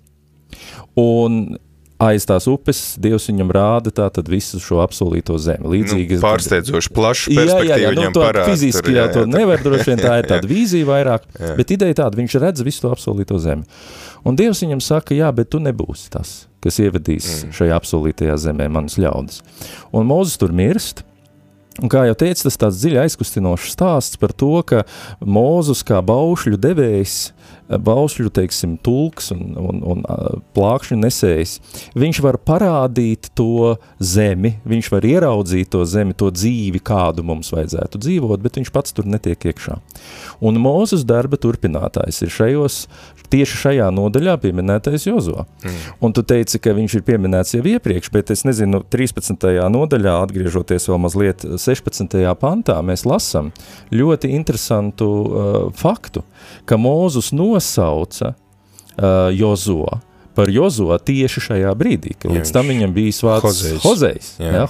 [0.97, 1.59] un
[2.03, 5.69] aiz tās upes Dievs viņam rāda tātad visu šo apsolīto zemi.
[5.77, 8.45] Līdzīgi, nu, pārsteidzoši plašu perspektīvu jā, jā, jā, nu, viņam parāda.
[8.51, 11.55] Fiziski tur, jā, jā, to nevar droši vien, tā ir tāda vīzija vairāk, jā.
[11.59, 13.67] bet ideja tāda, viņš redz visu to apsolīto zemi.
[14.27, 17.57] Un Dievs viņam saka, jā, bet tu nebūsi tas, kas ievedīs mm.
[17.57, 19.45] šajā apsolītajā zemē manas ļaudis.
[19.97, 21.07] Un Mūzes tur mirst,
[21.77, 24.87] Un kā jau teicu, tas tāds dziļi aizkustinošs stāsts par to, ka
[25.21, 27.17] Mūzus kā baušļu devējs
[27.69, 30.05] baušļu, teiksim, tulks un, un, un
[30.57, 31.57] plākšņu nesējs,
[31.99, 38.01] viņš var parādīt to zemi, viņš var ieraudzīt to zemi, to dzīvi, kādu mums vajadzētu
[38.03, 39.81] dzīvot, bet viņš pats tur netiek iekšā.
[40.47, 42.79] Un Mūzes darba turpinātājs ir šajos,
[43.31, 45.45] tieši šajā nodaļā pieminētais Jozo.
[45.65, 45.79] Mm.
[46.07, 49.49] Un tu teici, ka viņš ir pieminēts jau iepriekš, bet es nezinu, 13.
[49.73, 52.19] nodaļā, atgriežoties vēl mazliet 16.
[52.41, 53.53] pantā, mēs lasam
[53.95, 56.23] ļoti interesantu uh, faktu,
[56.69, 59.87] ka Mūzus nosauca uh, Jozo
[60.37, 64.37] par Jozo tieši šajā brīdī, ka līdz tam viņam bija vārds Hozejs.
[64.43, 64.53] Jā.
[64.53, 64.69] Jā,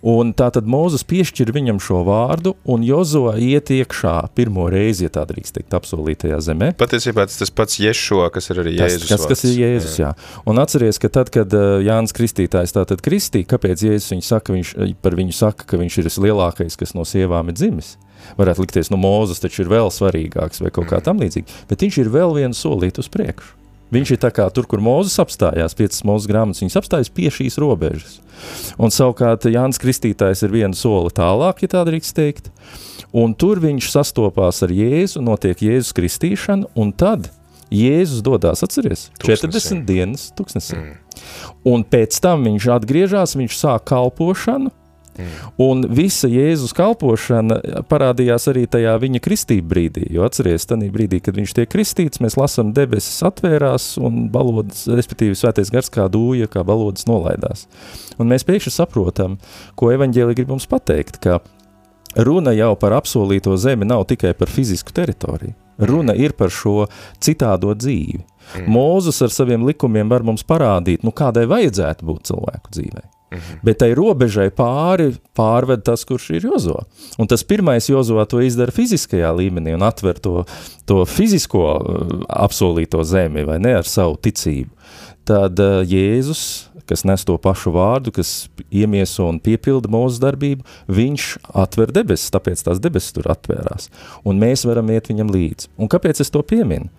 [0.00, 5.12] Un tā tad Mūzes piešķir viņam šo vārdu, un Jozo iet iekšā pirmo reizi, ja
[5.12, 6.70] tā drīkst teikt, apsolītajā zemē.
[6.80, 9.04] Patiesībā tas tas pats Ješo, kas ir arī Jēzus.
[9.04, 10.14] Tas, kas, kas ir Jēzus, jā.
[10.16, 10.42] jā.
[10.48, 14.72] Un atceries, ka tad, kad uh, Jānis Kristītājs tātad kristī, kāpēc Jēzus viņu saka, viņš,
[15.04, 17.98] par viņu saka, ka viņš ir vislielākais, kas no sievām ir dzimis?
[18.40, 22.02] Varētu likties, nu, Mūzes taču ir vēl svarīgāks vai kaut kā tam līdzīga, bet viņš
[22.02, 23.56] ir vēl vienu solīt uz priekšu.
[23.90, 27.58] Viņš ir tā kā tur, kur Mūzes apstājās, piecas mūzes grāmatas, viņas apstājas pie šīs
[27.58, 28.20] robežas.
[28.78, 32.52] Un savukārt Jānis Kristītājs ir vienu soli tālāk, ja tā drīkst teikt,
[33.10, 37.32] un tur viņš sastopās ar Jēzu, notiek Jēzus kristīšana, un tad
[37.70, 39.50] Jēzus dodas, atceries, tuksnesī.
[39.50, 40.78] 40 dienas tuksnesī.
[40.78, 40.96] Mm.
[41.70, 44.70] Un pēc tam viņš atgriežas, viņš sāk kalpošanu,
[45.18, 45.52] Mm.
[45.60, 47.58] Un visa Jēzus kalpošana
[47.90, 52.38] parādījās arī tajā viņa kristība brīdī, jo atceries, tajā brīdī, kad viņš tiek kristīts, mēs
[52.40, 57.66] lasām debesis atvērās un balodas, respektīvi svētais gars kā dūja, kā balodas nolaidās.
[58.20, 59.38] Un mēs pēkšņi saprotam,
[59.74, 61.40] ko evaņģēli grib mums pateikt, ka
[62.16, 65.56] runa jau par apsolīto zemi nav tikai par fizisku teritoriju.
[65.80, 66.90] Runa ir par šo
[67.24, 68.20] citādo dzīvi.
[68.20, 68.66] Mm.
[68.74, 73.06] Mūzus ar saviem likumiem var mums parādīt, nu kādai vajadzētu būt cilvēku dzīvei.
[73.30, 73.60] Mhm.
[73.62, 76.80] Bet tai robežai pāri pārved tas, kurš ir Jozo.
[77.18, 80.44] Un tas pirmais Jozo to izdara fiziskajā līmenī un atver to,
[80.86, 84.74] to fizisko uh, apsolīto zemi, vai ne, ar savu ticību.
[85.30, 86.42] Tad uh, Jēzus,
[86.90, 91.26] kas nes to pašu vārdu, kas iemieso un piepilda mūsu darbību, viņš
[91.62, 93.86] atver debesis, tāpēc tās debesis tur atvērās.
[94.26, 95.70] Un mēs varam iet viņam līdzi.
[95.78, 96.90] Un kāpēc es to pieminu?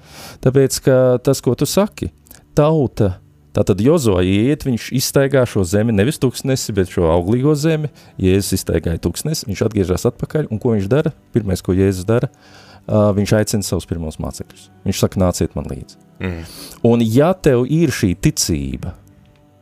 [0.45, 2.13] Tāpēc, ka tas, ko tu saki,
[2.55, 3.17] tauta
[3.51, 7.91] Tātad Jozo iet, viņš izstaigā šo zemi, nevis tūkstnesi, bet šo auglīgo zemi.
[8.21, 11.11] Jēzus izstaigāja tūkstnesi, viņš atgriežas atpakaļ, un ko viņš dara?
[11.35, 14.69] Pirmais, ko Jēzus dara, uh, viņš aicina savus pirmos mācekļus.
[14.87, 15.99] Viņš saka, nāciet man līdzi.
[16.23, 16.41] Mm.
[16.87, 18.95] Un ja tev ir šī ticība,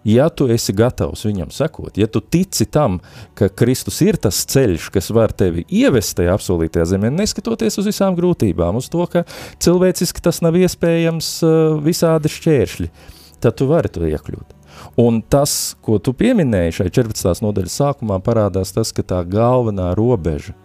[0.06, 3.00] ja tu esi gatavs viņam sekot, ja tu tici tam,
[3.34, 8.18] ka Kristus ir tas ceļš, kas var tevi ievest tajā apsolītajā zemē, neskatoties uz visām
[8.18, 9.26] grūtībām, uz to, ka
[9.58, 12.92] cilvēciski tas nav iespējams uh, visādi šķēršļi,
[13.44, 14.56] tad tu vari to iekļūt.
[15.02, 17.44] Un tas, ko tu pieminēji šai 14.
[17.44, 20.56] nodaļas sākumā, parādās tas, ka tā galvenā robeža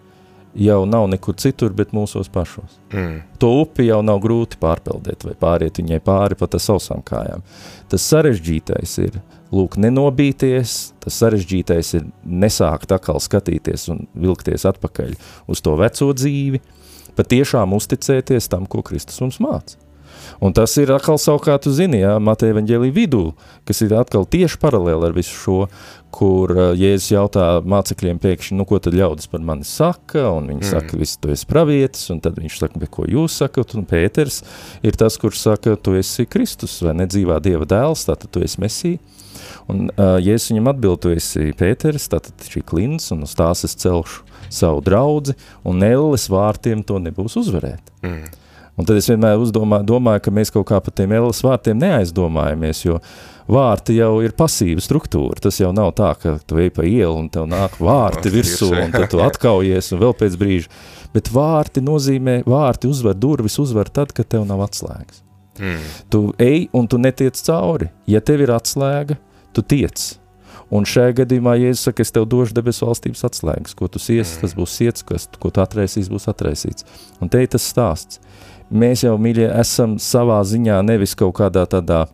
[0.55, 2.79] jau nav nekur citur, bet mūsos pašos.
[2.93, 3.23] Mm.
[3.43, 7.43] To upi jau nav grūti pārpeldēt vai pāriet viņai pāri pat ar sausām kājām.
[7.91, 9.19] Tas sarežģītais ir,
[9.55, 15.17] lūk, nenobīties, tas sarežģītais ir nesākt atkal skatīties un vilkties atpakaļ
[15.51, 16.63] uz to veco dzīvi,
[17.19, 19.84] patiešām uzticēties tam, ko Kristus mums māca.
[20.45, 23.27] Un tas ir atkal savukārt, zini, jā, Mateja evaņģēlī vidū,
[23.69, 25.59] kas ir atkal tieši paralēli ar visu šo,
[26.15, 30.63] kur uh, Jēzus jautā mācekļiem pēkšņi, nu, ko tad ļaudis par mani saka, un viņi
[30.63, 30.71] mm.
[30.71, 34.43] saka, viss tu esi pravietis, un tad viņš saka, bet ko jūs sakat, un Pēters
[34.87, 39.03] ir tas, kurš saka, tu esi Kristus, vai nedzīvā Dieva dēls, tātad tu esi Mesija.
[39.71, 43.75] Un uh, Jēzus viņam atbild, tu esi Pēters, tātad šī klins, un uz tās es
[43.81, 44.23] celšu
[44.55, 45.35] savu draudzi,
[45.67, 47.91] un elles vārtiem to nebūs uzvarēt.
[48.05, 48.44] Mm.
[48.75, 52.81] Un tad es vienmēr uzdomāju, domāju, ka mēs kaut kā par tiem elles vārtiem neaizdomājamies,
[52.83, 52.99] jo
[53.51, 55.39] vārti jau ir pasīva struktūra.
[55.45, 58.95] Tas jau nav tā, ka tu ej pa ielu un tev nāk vārti virsū un
[58.95, 60.73] tad tu atkaujies un vēl pēc brīža.
[61.15, 65.23] Bet vārti nozīmē, vārti uzvar durvis, uzvar tad, kad tev nav atslēgas.
[65.61, 65.87] Mm.
[66.11, 67.93] Tu ej un tu netiec cauri.
[68.11, 69.21] Ja tev ir atslēga,
[69.55, 70.17] tu tiec.
[70.75, 74.35] Un šajā gadījumā, ja es saku, es tev došu debesu valstības atslēgas, ko tu siesi,
[74.35, 74.41] mm.
[74.43, 76.89] tas būs siets, kas, ko tu atraisīs, būs atraisīts.
[77.23, 78.19] Un te ir tas stāsts
[78.75, 82.05] mēs jau, mīļie, esam savā ziņā nevis kaut kādā tādā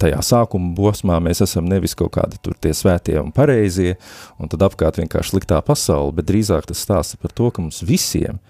[0.00, 3.94] tajā sākuma posmā mēs esam nevis kaut kādi tur tie svētie un pareizie,
[4.38, 8.40] un tad apkārt vienkārši sliktā pasaule, bet drīzāk tas stāsta par to, ka mums visiem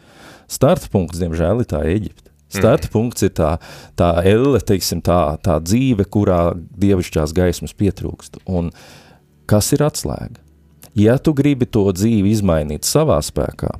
[0.48, 2.30] starta punkts, diemžēl, ir tā Eģipte.
[2.54, 2.92] Starta mm.
[2.92, 3.54] punkts ir tā,
[3.98, 8.44] tā elle, teiksim, tā, tā dzīve, kurā dievišķās gaismas pietrūkst.
[8.46, 8.70] Un
[9.50, 10.38] kas ir atslēga?
[10.94, 13.72] Ja tu gribi to dzīvi izmainīt savā spēkā,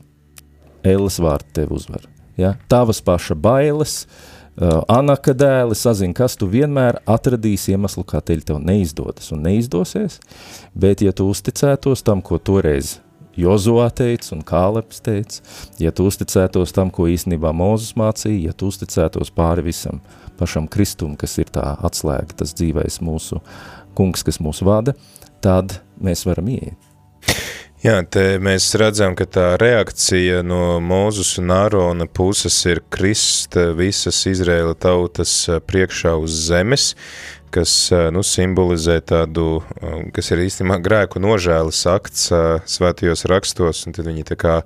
[0.83, 2.09] elles vārti tev uzvar
[2.41, 2.55] ja?
[2.69, 8.61] tavas paša bailes, uh, Anaka dēli sazina, kas tu vienmēr atradīsi iemeslu, kā teļ tev
[8.63, 10.21] neizdodas un neizdosies,
[10.75, 12.99] bet ja tu uzticētos tam, ko toreiz
[13.35, 15.41] Jozoā teica un Kāleps teica,
[15.83, 19.99] ja tu uzticētos tam, ko īstenībā Mūzus mācīja, ja tu uzticētos pāri visam
[20.39, 23.43] pašam Kristum, kas ir tā atslēga, tas dzīvais mūsu
[23.99, 24.95] kungs, kas mūs vada,
[25.43, 26.84] tad mēs varam iet.
[27.85, 34.23] Jā, te mēs redzam, ka tā reakcija no Mūzus un Ārona puses ir krist visas
[34.31, 35.35] Izraēla tautas
[35.69, 36.95] priekšā uz zemes,
[37.53, 37.75] kas
[38.17, 39.61] nu, simbolizē tādu,
[40.17, 42.31] kas ir īstenībā grēku nožēles akts
[42.73, 44.57] svētajos rakstos, un tad viņi tā kā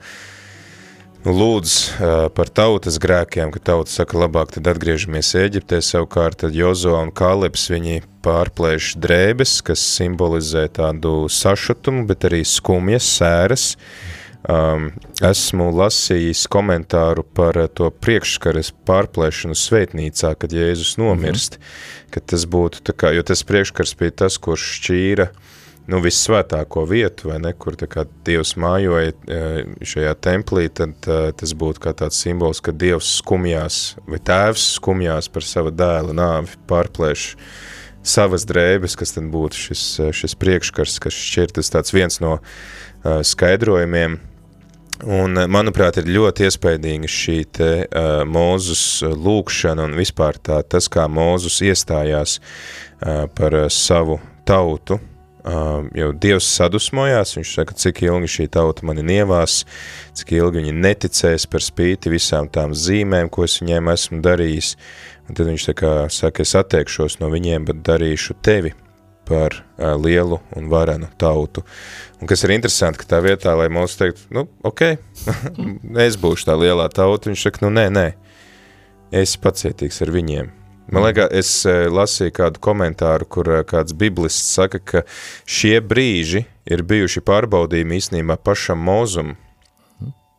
[1.33, 6.95] lūdz uh, par tautas grēkiem, ka tauta saka, labāk tad atgriežamies Eģiptē, savukārt tad Jozo
[6.99, 13.67] un Kāleps viņi pārplēš drēbes, kas simbolizē tādu sašutumu, bet arī skumjas, sēras.
[14.49, 14.93] Um,
[15.25, 22.11] esmu lasījis komentāru par to priekškaras pārplēšanu sveitnīcā, kad Jēzus nomirst, mm -hmm.
[22.15, 25.58] ka tas būtu tā kā, jo tas priekškars bija tas, kurš šķīra uh,
[25.89, 27.77] nu, vissvētāko vietu, vai ne, kur
[28.27, 29.41] Dievs mājoja e,
[29.89, 35.31] šajā templī, tad e, tas būtu kā tāds simbols, ka Dievs skumjās, vai tēvs skumjās
[35.33, 37.31] par sava dēla nāvi, pārplēš
[38.09, 42.39] savas drēbes, kas tad būtu šis, e, šis priekškars, kas šķirtas tāds viens no
[43.05, 44.21] skaidrojumiem,
[44.99, 51.05] Un, manuprāt, ir ļoti iespaidīga šī te uh, Mūzus lūkšana un vispār tā, tas, kā
[51.07, 55.18] Mūzus iestājās uh, par uh, savu tautu, Uh,
[55.97, 59.63] jau Dievs sadusmojās, viņš saka, cik ilgi šī tauta mani nievās,
[60.19, 64.75] cik ilgi viņi neticēs par spīti visām tām zīmēm, ko es viņiem esmu darījis,
[65.29, 68.75] un tad viņš kā saka, es attiekšos no viņiem, bet darīšu tevi
[69.29, 71.65] par uh, lielu un varenu tautu.
[72.21, 74.85] Un kas ir interesanti, ka tā vietā, lai mums teikt, nu, ok,
[76.07, 78.07] es būšu tā lielā tauta, viņš saka, nu, nē, nē,
[79.21, 80.49] esi pacietīgs ar viņiem,
[80.89, 85.03] Man liekas, es e, lasīju kādu komentāru, kur e, kāds biblists saka, ka
[85.45, 89.35] šie brīži ir bijuši pārbaudījumi īstenībā pašam mūzum,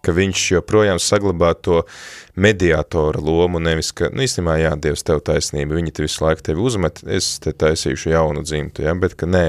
[0.02, 1.84] ka viņš joprojām saglabā to
[2.40, 6.66] mediātora lomu, nevis, ka, nu, īstenībā, jā, Dievs, tev taisnība, viņi te visu laiku tevi
[6.66, 9.46] uzmet, es te taisīšu jaunu dzimtu, ja, bet ka nē,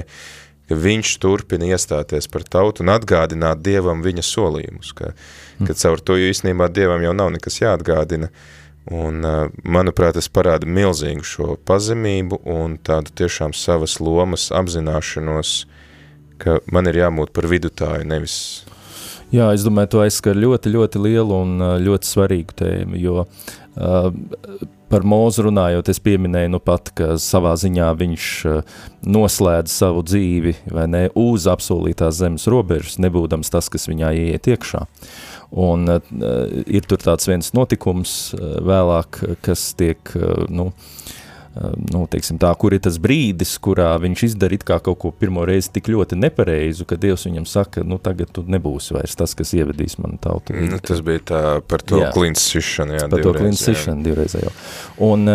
[0.68, 5.14] ka viņš turpina iestāties par tautu un atgādināt Dievam viņa solījumus, ka,
[5.64, 9.20] ka caur to, jo īstenībā Dievam jau nav nekas jāatgādina, uh, Un,
[9.60, 15.52] manuprāt, tas parāda milzīgu šo pazemību un tādu tiešām savas lomas apzināšanos,
[16.40, 18.36] ka man ir jābūt par vidutāju, nevis.
[19.30, 24.08] Jā, es domāju, to aizskar ļoti, ļoti lielu un ļoti svarīgu tēmu, jo uh,
[24.90, 28.26] par mūzu runājot, es pieminēju nu pat, ka savā ziņā viņš
[29.06, 34.82] noslēdz savu dzīvi vai ne uz apsolītās zemes robežas, nebūdams tas, kas viņā ieiet iekšā.
[35.50, 36.00] Un uh,
[36.70, 40.70] ir tur tāds viens notikums uh, vēlāk, kas tiek, uh, nu,
[41.90, 44.26] nu, teiksim tā, kur ir tas brīdis, kurā viņš
[44.66, 48.44] kā kaut ko pirmo reizi tik ļoti nepareizu, ka Dievs viņam saka, nu tagad tu
[48.46, 50.54] nebūsi vairs tas, kas ievedīs manu tautu.
[50.54, 54.52] Nu, tas bija tā par to klints sišanu, jā, par to klints sišanu divreizējo.
[55.02, 55.26] Un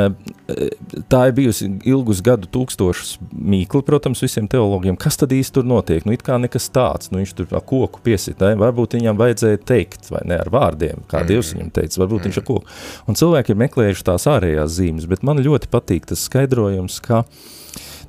[1.12, 6.06] tā ir bijusi ilgus gadu tūkstošus mīkli, protams, visiem teologiem, kas tad īsti tur notiek,
[6.06, 10.22] nu it kā nekas tāds, nu viņš tur koku piesitē, varbūt viņam vajadzēja teikt, vai
[10.30, 11.30] ne ar vārdiem, kā mm.
[11.32, 12.30] Dievs viņam teica, varbūt mm.
[12.30, 12.76] viņš ar koku.
[13.10, 17.24] Un cilvēki ir meklējuši tās ārējās zīmes, bet man ļoti patīk tas skaidrojums, ka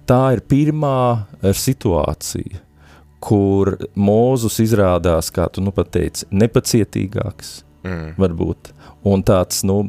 [0.06, 2.62] tā ir pirmā situācija,
[3.26, 8.14] kur Mūzus izrādās, kā tu nu pat teici, nepacietīgāks, mm.
[8.20, 8.70] varbūt,
[9.08, 9.80] un tāds, nu,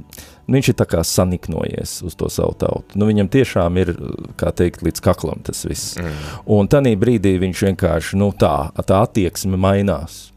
[0.49, 2.97] viņš ir tā kā saniknojies uz to savu tautu.
[2.99, 3.93] Nu, viņam tiešām ir,
[4.39, 5.97] kā teikt, līdz kaklam tas viss.
[5.99, 6.15] Mm.
[6.57, 10.27] Un tanī brīdī viņš vienkārši, nu tā, tā attieksme mainās.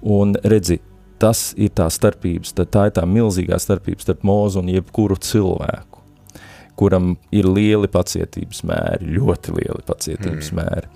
[0.00, 0.78] Un redzi,
[1.20, 5.97] tas ir tā starpības, tā ir tā milzīgā starpība starp mūzu un jebkuru cilvēku,
[6.78, 10.58] kuram ir lieli pacietības mēri, ļoti lieli pacietības mm.
[10.58, 10.90] mēri,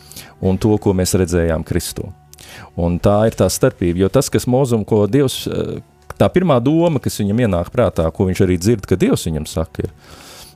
[0.48, 2.08] un to, ko mēs redzējām Kristu.
[2.80, 5.80] Un tā ir tā starpība, jo tas, kas mūzum, ko Dievs, eh,
[6.18, 9.86] tā pirmā doma, kas viņam ienāk prātā, ko viņš arī dzird, ka Dievs viņam saka,
[9.86, 9.92] ir,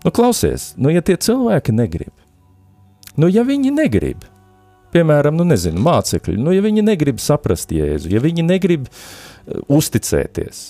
[0.05, 2.15] nu klausies, nu ja tie cilvēki negrib,
[3.17, 4.27] nu ja viņi negrib,
[4.97, 9.01] piemēram, nu nezinu, mācekļi, nu ja viņi negrib saprast Jēzu, ja viņi negrib uh,
[9.69, 10.63] uzticēties.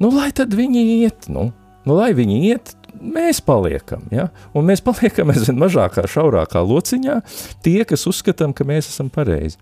[0.00, 1.50] Nu, lai tad viņi iet, nu,
[1.84, 4.28] nu lai viņi iet, mēs paliekam, ja?
[4.54, 7.20] un mēs paliekam aizvien mazākā, šaurākā lociņā,
[7.64, 9.58] tie, kas uzskatām, ka mēs esam pareizi.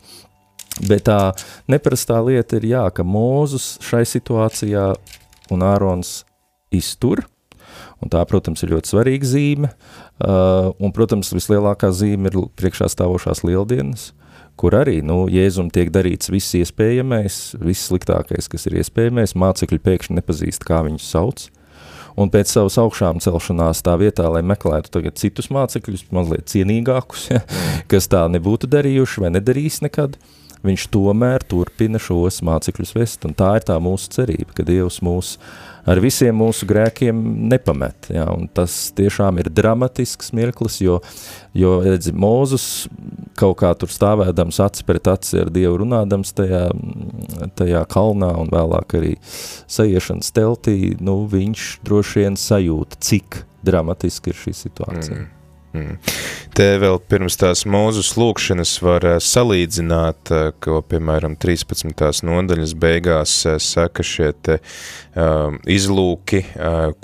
[0.87, 1.33] Bet tā
[1.71, 4.93] neparastā lieta ir jā, ka Mūzus šai situācijā
[5.55, 6.21] un Ārons
[6.75, 7.25] iztur,
[7.99, 13.43] un tā, protams, ir ļoti svarīga zīme, uh, un, protams, vislielākā zīme ir priekšā stāvošās
[13.47, 14.13] lieldienas,
[14.59, 20.19] kur arī nu, Jēzum tiek darīts viss iespējamais, viss sliktākais, kas ir iespējamais, mācekļi pēkšņi
[20.21, 21.49] nepazīst, kā viņus sauc,
[22.19, 27.45] un pēc savas augšām celšanās tā vietā, lai meklētu tagad citus mācekļus, mazliet cienīgākus, ja,
[27.91, 30.19] kas tā nebūtu darījuši vai nedarīs nekad,
[30.67, 35.37] viņš tomēr turpina šos mācekļus vest, un tā ir tā mūsu cerība, ka Dievs mūs
[35.89, 37.21] ar visiem mūsu grēkiem
[37.51, 38.11] nepamet.
[38.13, 40.99] Ja, tas tiešām ir dramatisks mirklis, jo,
[41.57, 42.89] jo redzi, Mūzus
[43.39, 46.67] kaut kā tur stāvēdams aci pret aci ar Dievu runādams tajā,
[47.59, 49.15] tajā kalnā un vēlāk arī
[49.71, 55.19] sajiešanas teltī, nu, viņš droši vien sajūt, cik dramatiski ir šī situācija.
[55.19, 55.38] Mm.
[55.77, 55.99] Mm.
[56.57, 61.93] Te vēl pirms tās mūzus lūkšanas var uh, salīdzināt, uh, ko, piemēram, 13.
[62.25, 66.41] nodaļas beigās uh, saka šie te uh, izlūki,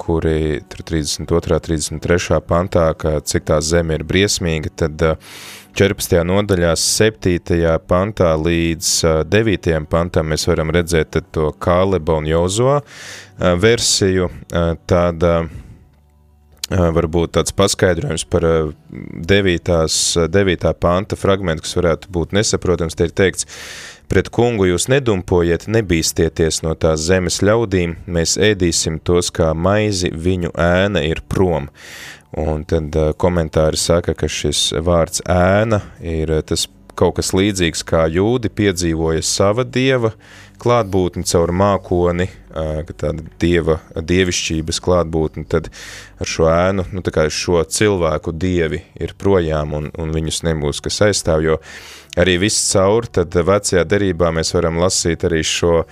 [0.01, 1.61] kuri 32.
[1.69, 2.41] 33.
[2.49, 5.37] pantā, ka cik tā zeme ir briesmīga, tad uh,
[5.75, 6.21] 14.
[6.25, 7.61] nodaļā 7.
[7.91, 8.91] pantā līdz
[9.27, 9.75] 9.
[9.91, 12.77] pantam mēs varam redzēt to Kāleba un Jozoa
[13.59, 14.29] versiju,
[14.87, 15.33] tāda
[16.71, 18.47] varbūt tāds paskaidrojums par
[18.91, 19.73] 9.
[20.33, 20.73] 9.
[20.81, 23.49] panta fragmentu, kas varētu būt nesaprotams, te ir teikts,
[24.09, 30.55] pret kungu jūs nedumpojiet, nebīstieties no tās zemes ļaudīm, mēs ēdīsim tos kā maizi, viņu
[30.57, 31.69] ēna ir prom.
[32.35, 36.67] Un tad komentāri saka, ka šis vārds ēna ir tas
[36.99, 40.15] kaut kas līdzīgs, kā jūdi piedzīvoja sava dieva
[40.61, 45.71] klātbūtni caur mākoni, tāda dieva, dievišķības klātbūtni, tad
[46.23, 50.83] ar šo ēnu, nu tā kā šo cilvēku dievi ir projām un, un viņus nebūs,
[50.85, 51.59] kas aizstāv, jo
[52.21, 55.83] arī viss caur, tad vecajā derībā mēs varam lasīt arī šo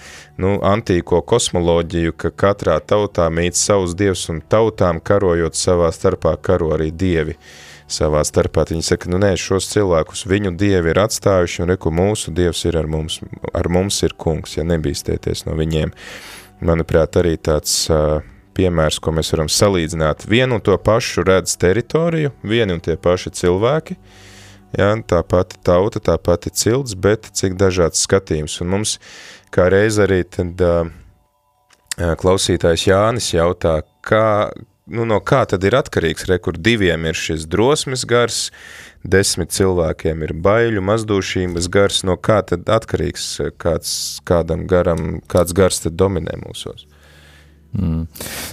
[0.43, 6.73] nu, antīko kosmoloģiju, ka katrā tautā mīt savus dievs un tautām karojot savā starpā karo
[6.77, 7.37] arī dievi.
[7.37, 8.65] Uh, savā starpā.
[8.71, 12.79] Viņi saka, nu nē, šos cilvēkus viņu dievi ir atstājuši, un reku mūsu dievs ir
[12.81, 13.21] ar mums,
[13.53, 15.95] ar mums ir kungs, ja nebīstieties no viņiem.
[16.63, 18.23] Manuprāt, arī tāds uh,
[18.57, 20.27] piemērs, ko mēs varam salīdzināt.
[20.31, 23.97] Vienu un to pašu redz teritoriju, vieni un tie paši cilvēki,
[24.79, 28.61] ja, tā pati tauta, tā pati cilds, bet cik dažāds skatījums.
[28.65, 28.99] Un mums
[29.53, 30.93] kā reiz arī tad uh,
[31.99, 34.53] klausītājs Jānis jautā, kā,
[34.87, 38.41] nu, no kā tad ir atkarīgs, re, kur diviem ir šis drosmes gars,
[39.03, 43.29] desmit cilvēkiem ir baiļu, mazdūšības gars, no kā tad atkarīgs
[43.63, 43.95] kāds,
[44.29, 46.87] kādam garam, kāds gars tad dominē mūsos?
[47.73, 48.07] Mm.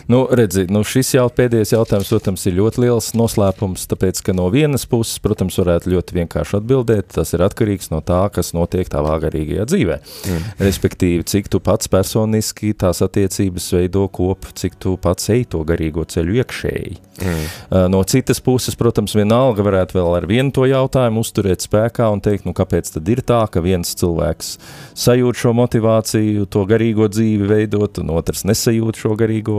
[0.08, 4.48] Nu, redzi, nu šis jau pēdējais jautājums, protams, ir ļoti liels noslēpums, tāpēc, ka no
[4.54, 9.18] vienas puses, protams, varētu ļoti vienkārši atbildēt, tas ir atkarīgs no tā, kas notiek tavā
[9.26, 10.00] garīgajā dzīvē.
[10.30, 10.48] Mm.
[10.64, 16.08] Respektīvi, cik tu pats personiski tās attiecības veido kopu, cik tu pats ej to garīgo
[16.08, 16.98] ceļu iekšēji.
[17.20, 17.46] Mm.
[17.70, 22.24] Uh, no citas puses, protams, vienalga varētu vēl ar vienu to jautājumu uzturēt spēkā un
[22.24, 24.56] teikt, nu kāpēc tad ir tā, ka viens cilvēks
[25.00, 29.58] sajūt šo motivāciju, to garīgo dzīvi veidot, un otrs nesajūt šo šo garīgo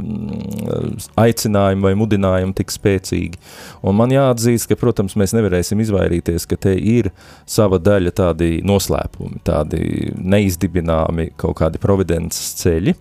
[0.00, 3.40] mm, aicinājumu vai mudinājumu tik spēcīgi.
[3.84, 7.12] Un man jāatzīst, ka, protams, mēs nevarēsim izvairīties, ka te ir
[7.48, 12.96] sava daļa tādi noslēpumi, tādi neizdibināmi kaut kādi providences ceļi,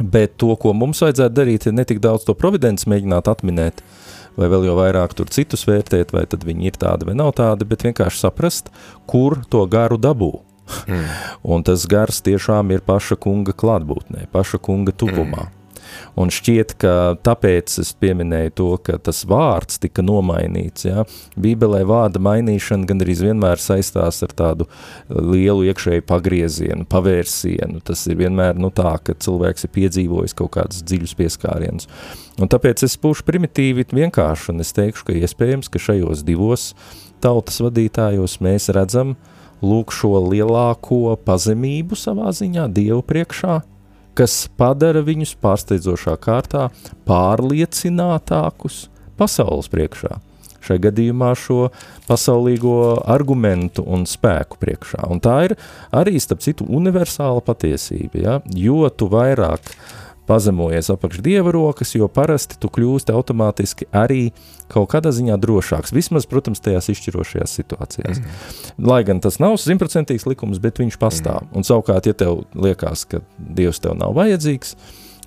[0.00, 3.82] bet to, ko mums vajadzētu darīt, ir ne tik daudz to providences mēģināt atminēt,
[4.38, 7.68] vai vēl jau vairāk tur citus vērtēt, vai tad viņi ir tādi vai nav tādi,
[7.68, 8.72] bet vienkārši saprast,
[9.10, 10.32] kur to garu dabū.
[10.88, 11.08] Mm.
[11.54, 15.48] Un tas gars tiešām ir paša kunga klātbūtnē, paša kunga tuvumā.
[15.48, 15.58] Mm.
[16.18, 16.92] Un šķiet, ka
[17.24, 20.86] tāpēc es pieminēju to, ka tas vārds tika nomainīts.
[20.88, 21.06] Ja?
[21.40, 24.68] Bībelē vārda mainīšana gan arī vienmēr saistās ar tādu
[25.08, 27.82] lielu iekšēju pagriezienu, pavērsienu.
[27.86, 31.90] Tas ir vienmēr nu, tā, ka cilvēks ir piedzīvojis kaut kādus dziļus pieskārienus.
[32.40, 36.72] Un tāpēc es būšu primitīvi vienkārši, un es teikšu, ka iespējams, ka šajos divos
[37.22, 39.31] tautas vadītājos mēs redzam uh,
[39.62, 43.60] lūk šo lielāko pazemību savā ziņā Dievu priekšā,
[44.18, 46.68] kas padara viņus pārsteidzošā kārtā
[47.08, 48.86] pārliecinātākus
[49.16, 50.18] pasaules priekšā.
[50.62, 51.72] Šai gadījumā šo
[52.06, 55.08] pasaulīgo argumentu un spēku priekšā.
[55.10, 55.56] Un tā ir
[55.90, 58.20] arī, starp citu, universāla patiesība.
[58.22, 58.36] Ja?
[58.54, 59.72] Jo tu vairāk
[60.32, 64.30] pazemojies apakš dieva rokas, jo parasti tu kļūsti automātiski arī
[64.72, 65.92] kaut kādā ziņā drošāks.
[65.92, 68.22] Vismaz, protams, tajās izšķirošajās situācijās.
[68.22, 68.88] Mm.
[68.88, 71.44] Lai gan tas nav simtprocentīgs likums, bet viņš pastāv.
[71.44, 71.58] Mm.
[71.60, 74.76] Un savukārt, ja tev liekas, ka dievs tev nav vajadzīgs,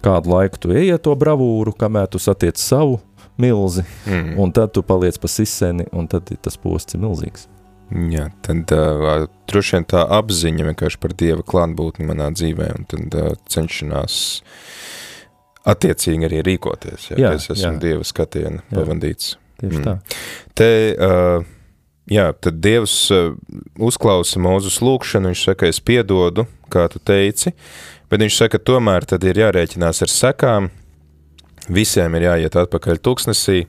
[0.05, 2.97] kādu laiku tu ejiet to bravūru, kamēr tu satiec savu
[3.41, 4.39] milzi, mm.
[4.41, 7.45] un tad tu paliec pa siseni, un tad tas posts ir milzīgs.
[7.93, 13.17] Jā, tad uh, droši vien tā apziņa vienkārši par Dieva klātbūtni manā dzīvē, un tad
[13.19, 14.15] uh, cenšanās
[15.69, 17.81] attiecīgi arī rīkoties, ja, jā, es esmu jā.
[17.83, 18.71] Dieva skatiena jā.
[18.73, 19.35] pavadīts.
[19.61, 19.85] Tieši mm.
[19.85, 20.23] tā.
[20.57, 21.45] Te, uh,
[22.11, 23.35] jā, tad Dievs uh,
[23.77, 27.53] uzklausa Mūzus lūkšanu, viņš saka, es piedodu, kā tu teici,
[28.09, 30.73] bet viņš saka, tomēr tad ir jārēķinās ar sekām,
[31.69, 33.63] visiem ir jāiet atpakaļ tūkstnesī,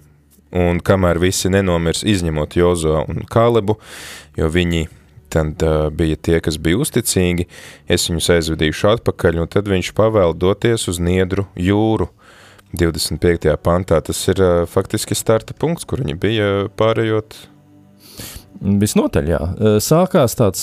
[0.55, 3.79] un kamēr visi nenomirs, izņemot Jozo un Kālebu,
[4.39, 4.87] jo viņi
[5.33, 7.49] tad uh, bija tie, kas bija uzticīgi,
[7.91, 12.11] es viņus aizvedīšu atpakaļ, un tad viņš pavēl doties uz Niedru jūru.
[12.77, 13.53] 25.
[13.63, 17.39] pantā tas ir uh, faktiski starta punkts, kur viņi bija pārējot
[18.57, 19.41] Visnotaļ, jā.
[19.85, 20.61] Sākās tāds,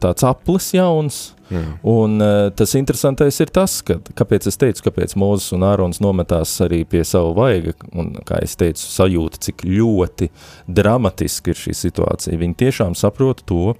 [0.00, 1.72] tāds aplis jauns, mm.
[1.92, 2.24] un
[2.56, 7.02] tas interesantais ir tas, ka, kāpēc es teicu, kāpēc Mūzes un Ārons nometās arī pie
[7.06, 10.30] savu vaiga, un, kā es teicu, sajūta, cik ļoti
[10.66, 12.40] dramatiski ir šī situācija.
[12.40, 13.76] Viņi tiešām saprot to,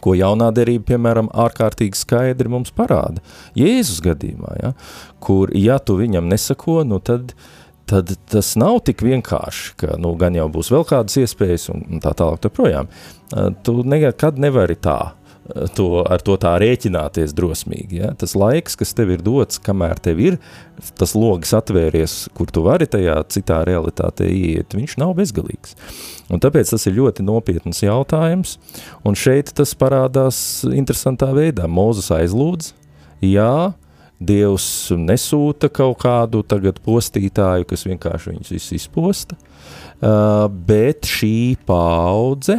[0.00, 3.20] ko jaunā derība, piemēram, ārkārtīgi skaidri mums parāda.
[3.58, 4.74] Jēzus gadījumā, ja,
[5.20, 7.48] kur, ja tu viņam nesako, nu tad uh,
[7.90, 12.12] tad tas nav tik vienkārši, ka nu, gan jau būs vēl kādas iespējas un, tā
[12.16, 12.46] tālāk.
[12.54, 12.90] Projām.
[13.66, 14.98] Tu nekad nevari tā.
[15.76, 18.00] To, ar to tā rēķināties drosmīgi.
[18.02, 18.12] Ja?
[18.18, 20.38] Tas laiks, kas tev ir dots, kamēr tev ir
[21.00, 25.76] tas logs atvēries, kur tu vari tajā citā realitātē iet, viņš nav bezgalīgs.
[26.32, 28.56] Un tāpēc tas ir ļoti nopietns jautājums,
[29.04, 30.40] un šeit tas parādās
[30.70, 31.68] interesantā veidā.
[31.68, 32.72] Mūzes aizlūdz,
[33.26, 33.54] jā,
[34.20, 42.58] Dievs nesūta kaut kādu tagad postītāju, kas vienkārši viņus visus izposta, uh, bet šī paudze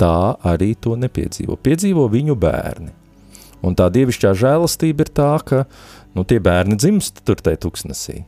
[0.00, 1.58] tā arī to nepiedzīvo.
[1.62, 2.92] Piedzīvo viņu bērni.
[3.64, 5.64] Un tā dievišķā žēlastība ir tā, ka
[6.16, 8.22] nu, tie bērni dzimst tur tajā tuksnesī.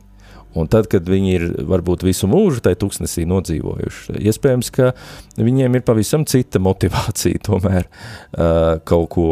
[0.57, 4.93] Un tad, kad viņi ir varbūt visu mūžu tajā tuksnesī nodzīvojuši, iespējams, ka
[5.37, 9.27] viņiem ir pavisam cita motivācija tomēr uh, kaut ko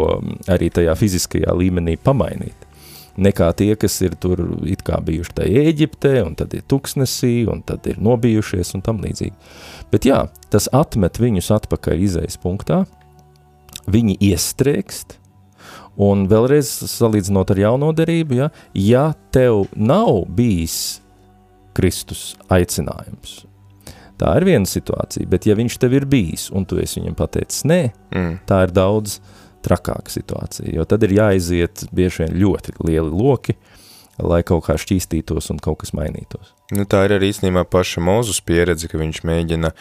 [0.51, 2.64] arī tajā fiziskajā līmenī pamainīt
[3.17, 7.63] nekā tie, kas ir tur it kā bijuši tajā Ēģiptē, un tad ir tuksnesī, un
[7.67, 9.35] tad ir nobijušies un tam līdzīgi.
[9.91, 12.83] Bet jā, tas atmet viņus atpakaļ izējas punktā,
[13.91, 15.17] viņi iestrēgst,
[16.01, 20.99] un vēlreiz salīdzinot ar jauno derību, ja, ja tev nav bijis
[21.75, 23.43] Kristus aicinājums,
[24.19, 27.65] tā ir viena situācija, bet ja viņš tev ir bijis, un tu esi viņam pateicis
[27.67, 27.81] nē,
[28.15, 28.37] mm.
[28.47, 29.34] tā ir daudz uh,
[29.65, 33.57] trakāka situācija, jo tad ir jāiziet bieži vien ļoti lieli loki,
[34.21, 36.53] lai kaut kā šķīstītos un kaut kas mainītos.
[36.73, 39.73] Nu, tā ir arī īstenībā paša Mūzus pieredze, ka viņš mēģina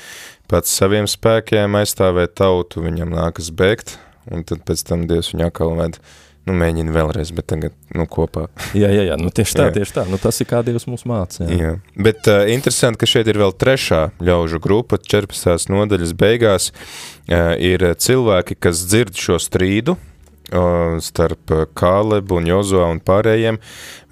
[0.51, 3.97] pats saviem spēkiem aizstāvēt tautu, viņam nākas bēgt,
[4.32, 6.01] un tad pēc tam Dievs viņu atkal ved
[6.49, 8.47] nu, mēģina vēlreiz, bet tagad nu, kopā.
[8.77, 9.77] jā, jā, jā, nu, tieši tā, jā.
[9.79, 10.07] tieši tā.
[10.11, 11.45] Nu, tas ir kā Dievs mums māca.
[11.49, 11.57] Jā.
[11.57, 11.75] jā.
[11.97, 15.71] Bet uh, interesanti, ka šeit ir vēl trešā ļaužu grupa, 14.
[15.73, 23.01] nodaļas beigās uh, ir cilvēki, kas dzird šo strīdu, uh, starp Kālebu un Jozo un
[23.05, 23.61] pārējiem.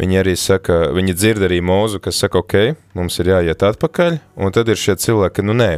[0.00, 2.58] Viņi arī saka, viņi dzird arī mūzu, kas saka, ok,
[2.98, 5.72] mums ir jāiet atpakaļ, un tad ir šie cilvēki, nu nē,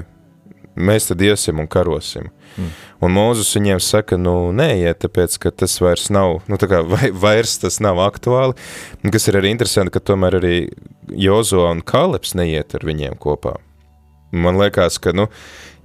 [0.77, 2.31] mēs tad iesim un karosim.
[2.55, 2.71] Mm.
[3.05, 7.11] Un Mūzus viņiem saka, nu, neiet, tāpēc, ka tas vairs nav, nu, tā kā vai,
[7.11, 8.57] vairs tas nav aktuāli.
[9.03, 10.57] Un kas ir arī interesanti, ka tomēr arī
[11.11, 13.57] Jozo un Kaleps neiet ar viņiem kopā.
[14.35, 15.29] Man liekas, ka, nu,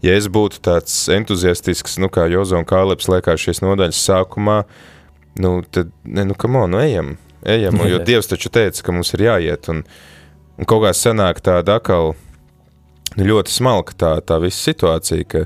[0.06, 4.62] ja es būtu tāds entuziastisks, nu, kā Jozo un Kaleps liekas šīs nodaļas sākumā,
[5.44, 9.14] nu, tad, ne, nu, kam on, nu, ejam, ejam, jo Dievs taču teica, ka mums
[9.18, 9.84] ir jāiet, un,
[10.58, 12.16] un kaut kā sanāk tāda akal,
[13.18, 15.46] nu, ļoti smalka tā, tā visa situācija, ka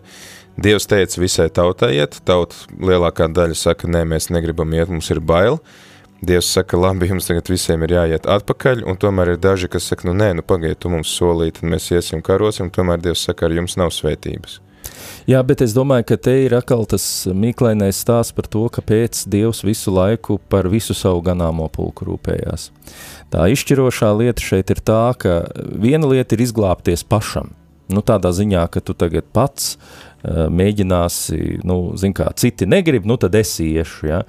[0.53, 5.17] Dievs teica visai tautai iet, tauta lielākā daļa saka, nē, mēs negribam iet, mums ir
[5.17, 5.57] bail.
[6.23, 10.05] Dievs saka, labi, jums tagad visiem ir jāiet atpakaļ, un tomēr ir daži, kas saka,
[10.07, 13.57] nu nē, nu pagaiet, tu mums solīt, un mēs iesim karosim, tomēr Dievs saka, ar
[13.57, 14.59] jums nav svētības.
[15.23, 19.21] Jā, bet es domāju, ka te ir atkal tas mīklainais stāsts par to, ka pēc
[19.31, 22.71] Dievs visu laiku par visu savu ganāmo pulku rūpējās.
[23.31, 27.53] Tā izšķirošā lieta šeit ir tā, ka viena lieta ir izglābties pašam.
[27.87, 33.15] Nu, tādā ziņā, ka tu tagad pats uh, mēģināsi, nu, zin kā, citi negrib, nu
[33.19, 34.21] tad es iešu, ja?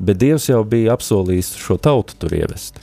[0.00, 2.80] Bet Dievs jau bija apsolījis šo tautu tur ievest.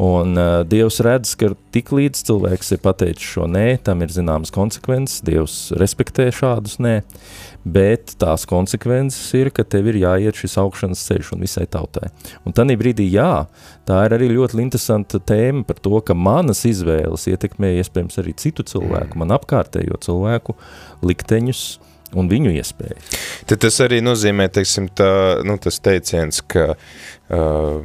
[0.00, 4.52] Un uh, Dievs redz, ka tik līdz cilvēks ir pateicis šo nē, tam ir zināmas
[4.54, 6.96] konsekvences, Dievs respektē šādus nē,
[7.64, 12.10] bet tās konsekvences ir, ka tev ir jāiet šis augšanas ceļš un visai tautai.
[12.44, 13.46] Un tanī brīdī, jā,
[13.88, 18.66] tā ir arī ļoti interesanta tēma par to, ka manas izvēles ietekmē iespējams arī citu
[18.68, 20.56] cilvēku, man apkārtējo cilvēku
[21.04, 21.64] likteņus,
[22.18, 23.18] un viņu iespējas.
[23.50, 25.10] Tad tas arī nozīmē, teiksim, tā,
[25.46, 27.84] nu, tas teiciens, ka uh,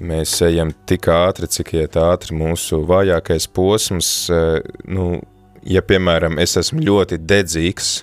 [0.00, 4.58] mēs ejam tik ātri, cik iet ātri mūsu vājākais posms, uh,
[4.88, 5.20] nu,
[5.66, 7.94] ja, piemēram, es esmu ļoti dedzīgs,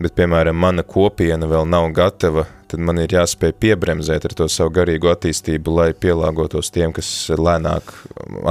[0.00, 4.72] bet, piemēram, mana kopiena vēl nav gatava tad man ir jāspēj piebremzēt ar to savu
[4.74, 7.08] garīgo attīstību, lai pielāgotos tiem, kas
[7.38, 7.92] lēnāk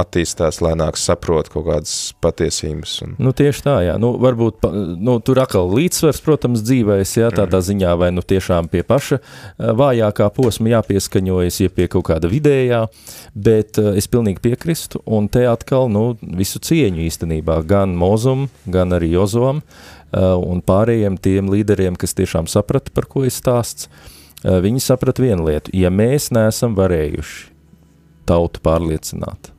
[0.00, 1.94] attīstās, lēnāk saprot kaut kādas
[2.24, 2.94] patiesības.
[3.04, 3.16] Un...
[3.20, 3.96] Nu, tieši tā, jā.
[4.00, 4.64] Nu, varbūt,
[4.96, 7.66] nu, tur atkal līdzsvars, protams, dzīvēs, jā, tādā mm.
[7.68, 9.20] ziņā, vai nu tiešām pie paša
[9.82, 12.84] vājākā posma jāpieskaņojas, ja pie kaut kāda vidējā,
[13.34, 16.06] bet es pilnīgi piekristu, un te atkal, nu,
[16.40, 19.60] visu cieņu īstenībā, gan Mozum, gan arī Jozovam,
[20.14, 24.13] un pārējiem tiem līderiem, kas tiešām saprata, par ko ir stāsts, Eh,
[24.44, 25.72] viņi saprata vienu lietu.
[25.76, 27.50] Ja mēs neesam varējuši
[28.28, 29.50] tautu pārliecināt,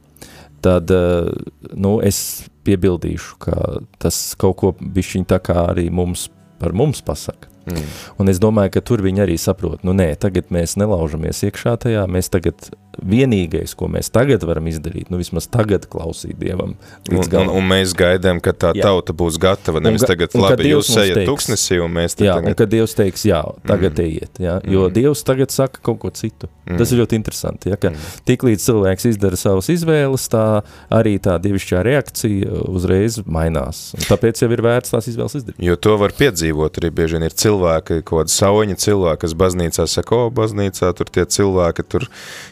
[0.66, 1.30] tad eh,
[1.74, 3.58] nu, es piebildīšu, ka
[4.02, 6.30] tas kaut ko bišķiņ tā kā arī mums
[6.62, 7.52] par mums pasaka.
[7.66, 7.86] Mm.
[8.22, 12.06] Un es domāju, ka tur viņi arī saprot, nu nē, tagad mēs nelaužamies iekšā tajā,
[12.12, 12.70] mēs tagad
[13.02, 16.76] vienīgais, ko mēs tagad varam izdarīt, nu vismaz tagad klausīt Dievam.
[17.12, 18.86] Un, un, un mēs gaidām, ka tā jā.
[18.88, 22.52] tauta būs gatava, nevis un, tagad, un, labi, jūs ejat tuksnesī, un mēs jā, tagad...
[22.52, 24.06] un kad Dievs teiks, jā, tagad mm.
[24.06, 24.96] ejiet, jā, jo mm.
[24.96, 26.50] Dievs tagad saka kaut ko citu.
[26.66, 26.80] Mm.
[26.80, 28.06] Tas ir ļoti interesanti, ja, ka mm.
[28.30, 30.46] tik līdz cilvēks izdara savas izvēles, tā
[30.94, 33.92] arī tā dievišķā reakcija uzreiz mainās.
[33.98, 35.62] Un tāpēc jau ir vērts tās izvēles izdarīt.
[35.62, 39.88] Jo to var piedzīvot arī bieži vien ir cilvēki, kaut kādi sauņi cilvēki, kas baznīcā
[39.90, 42.08] saka, o, baznīcā tur tie cilvēki tur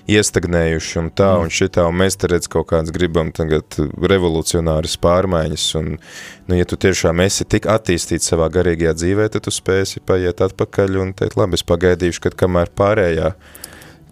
[0.08, 1.44] iest iestagnējuši un tā mm.
[1.46, 5.98] un šitā, un mēs te redz kaut kāds gribam tagad revolucionāras pārmaiņas, un,
[6.48, 10.98] nu, ja tu tiešām esi tik attīstīts savā garīgajā dzīvē, tad tu spēsi paiet atpakaļ
[11.04, 13.34] un teikt, labi, es pagaidīšu, kad kamēr pārējā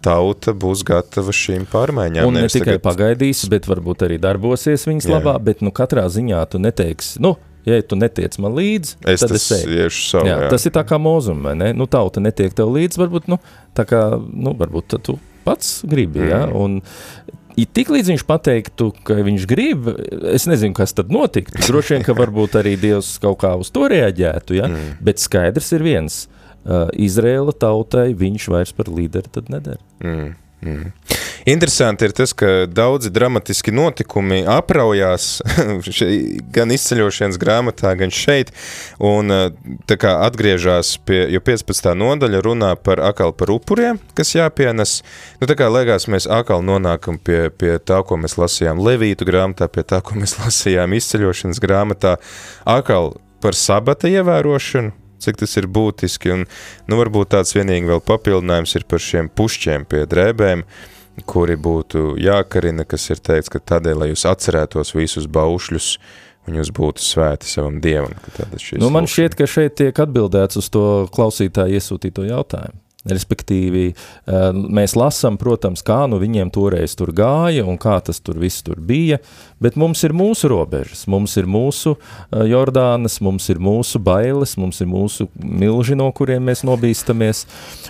[0.02, 2.26] tauta būs gatava šīm pārmaiņām.
[2.26, 2.86] Un ne tikai tagad...
[2.88, 5.18] pagaidīs, bet varbūt arī darbosies viņas Jā.
[5.18, 7.36] labā, bet nu katrā ziņā tu neteiksi, nu,
[7.68, 10.30] ja tu netiec man līdzi, es tad es iešu savu.
[10.30, 10.53] Jā, jā.
[10.53, 11.72] Tas ir tā kā mūzum, vai ne?
[11.78, 13.38] Nu, tauta netiek tev līdzi, varbūt, nu,
[13.78, 16.24] tā kā, nu, varbūt tu pats gribi.
[16.24, 16.32] Mm.
[16.32, 16.41] Ja?
[16.49, 16.82] Un,
[17.59, 19.89] Ja tik līdz viņš pateiktu, ka viņš grib,
[20.32, 21.59] es nezinu, kas tad notiktu.
[21.68, 24.70] Droši vien, ka varbūt arī Dievs kaut kā uz to reaģētu, ja?
[24.72, 25.01] mm.
[25.03, 26.22] bet skaidrs ir viens.
[26.62, 29.82] Uh, Izrēla tautai viņš vairs par līderi nedara.
[29.99, 30.32] Mm.
[30.62, 30.91] Mm.
[31.45, 35.39] Interesanti ir tas, ka daudzi dramatiski notikumi apraujās
[36.55, 38.51] gan izceļošanas grāmatā, gan šeit,
[39.01, 39.47] un eh,
[39.89, 41.89] tā kā atgriežās pie, jo 15.
[41.97, 44.99] nodaļa runā par akal par upuriem, kas jāpienes,
[45.41, 49.66] nu tā kā liekas, mēs akal nonākam pie, pie tā, ko mēs lasījām Levītu grāmatā,
[49.66, 52.20] pie tā, ko mēs lasījām izceļošanas grāmatā,
[52.70, 54.93] akal par sabata ievērošanu,
[55.24, 56.34] cik tas ir būtiski.
[56.36, 56.48] Un,
[56.90, 60.66] nu, varbūt tāds vienīgi vēl papildinājums ir par šiem pušķiem pie drēbēm,
[61.30, 65.96] kuri būtu jākarina, kas ir teikts, ka tādēļ, lai jūs atcerētos visus baušļus,
[66.50, 68.16] un jūs būtu svēti savam dievam.
[68.82, 72.80] Nu, man šķiet, ka šeit tiek atbildēts uz to klausītāju iesūtīto jautājumu.
[73.02, 78.38] Respektīvi, eh, mēs lasām, protams, kā nu viņiem toreiz tur gāja un kā tas tur
[78.38, 79.18] viss tur bija,
[79.60, 84.82] bet mums ir mūsu robežas, mums ir mūsu eh, Jordānas, mums ir mūsu bailes, mums
[84.82, 87.47] ir mūsu milži, no kuriem mēs nobīstamies,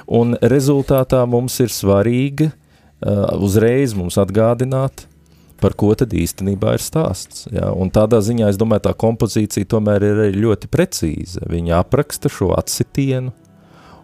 [0.07, 5.09] un rezultātā mums ir svarīgi eh, uzreiz mums atgādināt,
[5.59, 7.49] par ko tad īstenībā ir stāsts.
[7.51, 7.73] Ja?
[7.75, 11.43] Un tādā ziņā, es domāju, tā kompozīcija tomēr ir ļoti precīza.
[11.51, 13.35] Viņa apraksta šo atsitienu,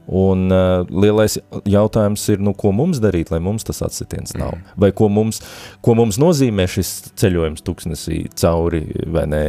[0.07, 1.37] un uh, lielais
[1.67, 4.55] jautājums ir, nu, ko mums darīt, lai mums tas atsitiens nav?
[4.55, 4.79] Mm.
[4.85, 5.41] Vai ko mums,
[5.83, 9.43] ko mums nozīmē šis ceļojums tūkstnesī cauri, vai ne,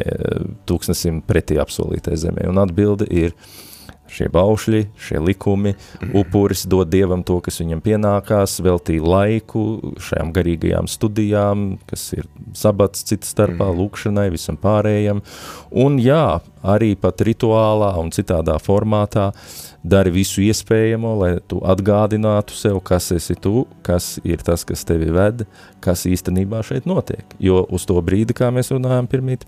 [0.69, 2.49] tūkstnesim pretī apsolītai zemē?
[2.51, 3.65] Un atbilde ir, uh,
[4.13, 5.75] šie baušļi, šie likumi,
[6.17, 9.65] upuris dod Dievam to, kas viņam pienākās, veltīja laiku
[10.03, 13.79] šajām garīgajām studijām, kas ir sabats citas starpā, mm.
[13.81, 15.23] lūkšanai, visam pārējam,
[15.85, 19.31] un jā, arī pat rituālā un citādā formātā
[19.89, 25.13] dari visu iespējamo, lai tu atgādinātu sev, kas esi tu, kas ir tas, kas tevi
[25.15, 25.47] ved,
[25.85, 29.47] kas īstenībā šeit notiek, jo uz to brīdi, kā mēs runājām pirmīt,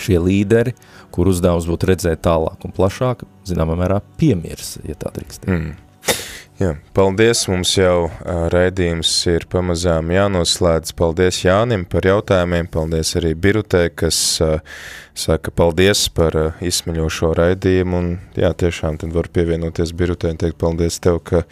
[0.00, 0.74] šie līderi,
[1.14, 5.46] kur uzdevums būtu redzēt tālāk un plašāk, zināmā mērā piemirs, ja tā drīkst.
[5.50, 5.74] Mm.
[6.56, 10.94] Jā, paldies, mums jau raidījums ir pamazām jānoslēdz.
[10.96, 14.20] Paldies Jānim par jautājumiem, paldies arī Birutē, kas
[15.12, 18.08] saka paldies par izsmeļošo raidījumu, un
[18.40, 21.44] jā, tiešām tad var pievienoties Birutē un teikt paldies tev, ka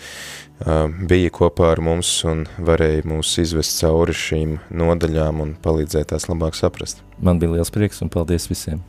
[1.04, 6.56] bija kopā ar mums un varēja mūs izvest cauri šīm nodaļām un palīdzēt tās labāk
[6.56, 7.04] saprast.
[7.20, 8.80] Man bija liels prieks un paldies visiem.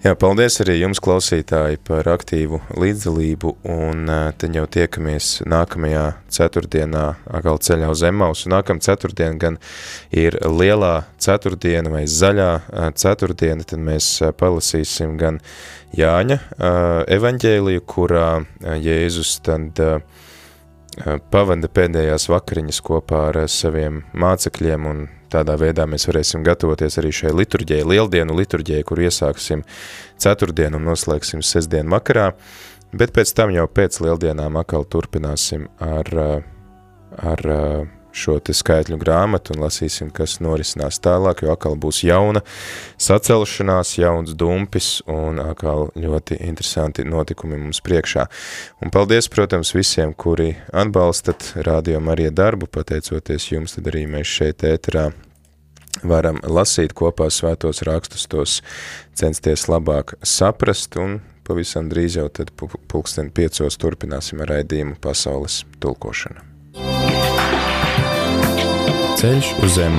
[0.00, 7.60] Jā, paldies arī jums, klausītāji, par aktīvu līdzdalību, un tad jau tiekamies nākamajā ceturtdienā, agal
[7.60, 9.58] ceļā uz Emmaus, un nākam ceturtdien gan
[10.08, 12.48] ir lielā ceturtdiena vai zaļā
[12.96, 14.08] ceturtdiena, tad mēs
[14.40, 15.42] palasīsim gan
[15.92, 16.40] Jāņa
[17.20, 18.26] evaņģēliju, kurā
[18.80, 19.84] Jēzus tad
[21.28, 27.34] pavada pēdējās vakariņas kopā ar saviem mācekļiem un tādā veidā mēs varēsim gatavoties arī šai
[27.36, 29.64] liturģijai, lieldienu liturģijai, kur iesāksim
[30.20, 32.30] ceturtdienu un noslēgsim sestdienu vakarā,
[32.92, 36.12] bet pēc tam jau pēc lieldienām atkal turpināsim ar,
[37.22, 37.48] ar
[38.12, 42.42] šo te skaitļu grāmatu un lasīsim, kas norisinās tālāk, jo atkal būs jauna
[43.00, 48.26] sacelšanās, jauns dumpis un atkal ļoti interesanti notikumi mums priekšā.
[48.84, 54.66] Un paldies, protams, visiem, kuri atbalstat Radio Marija darbu, pateicoties jums, tad arī mēs šeit
[54.66, 55.10] ēterā
[56.06, 58.60] varam lasīt kopā svētos rakstus, tos
[59.18, 66.49] censties labāk saprast un pavisam drīz jau tad pulksten piecos turpināsim raidījumu pasaules tulkošanu.
[69.20, 69.98] Ceļš uz zem.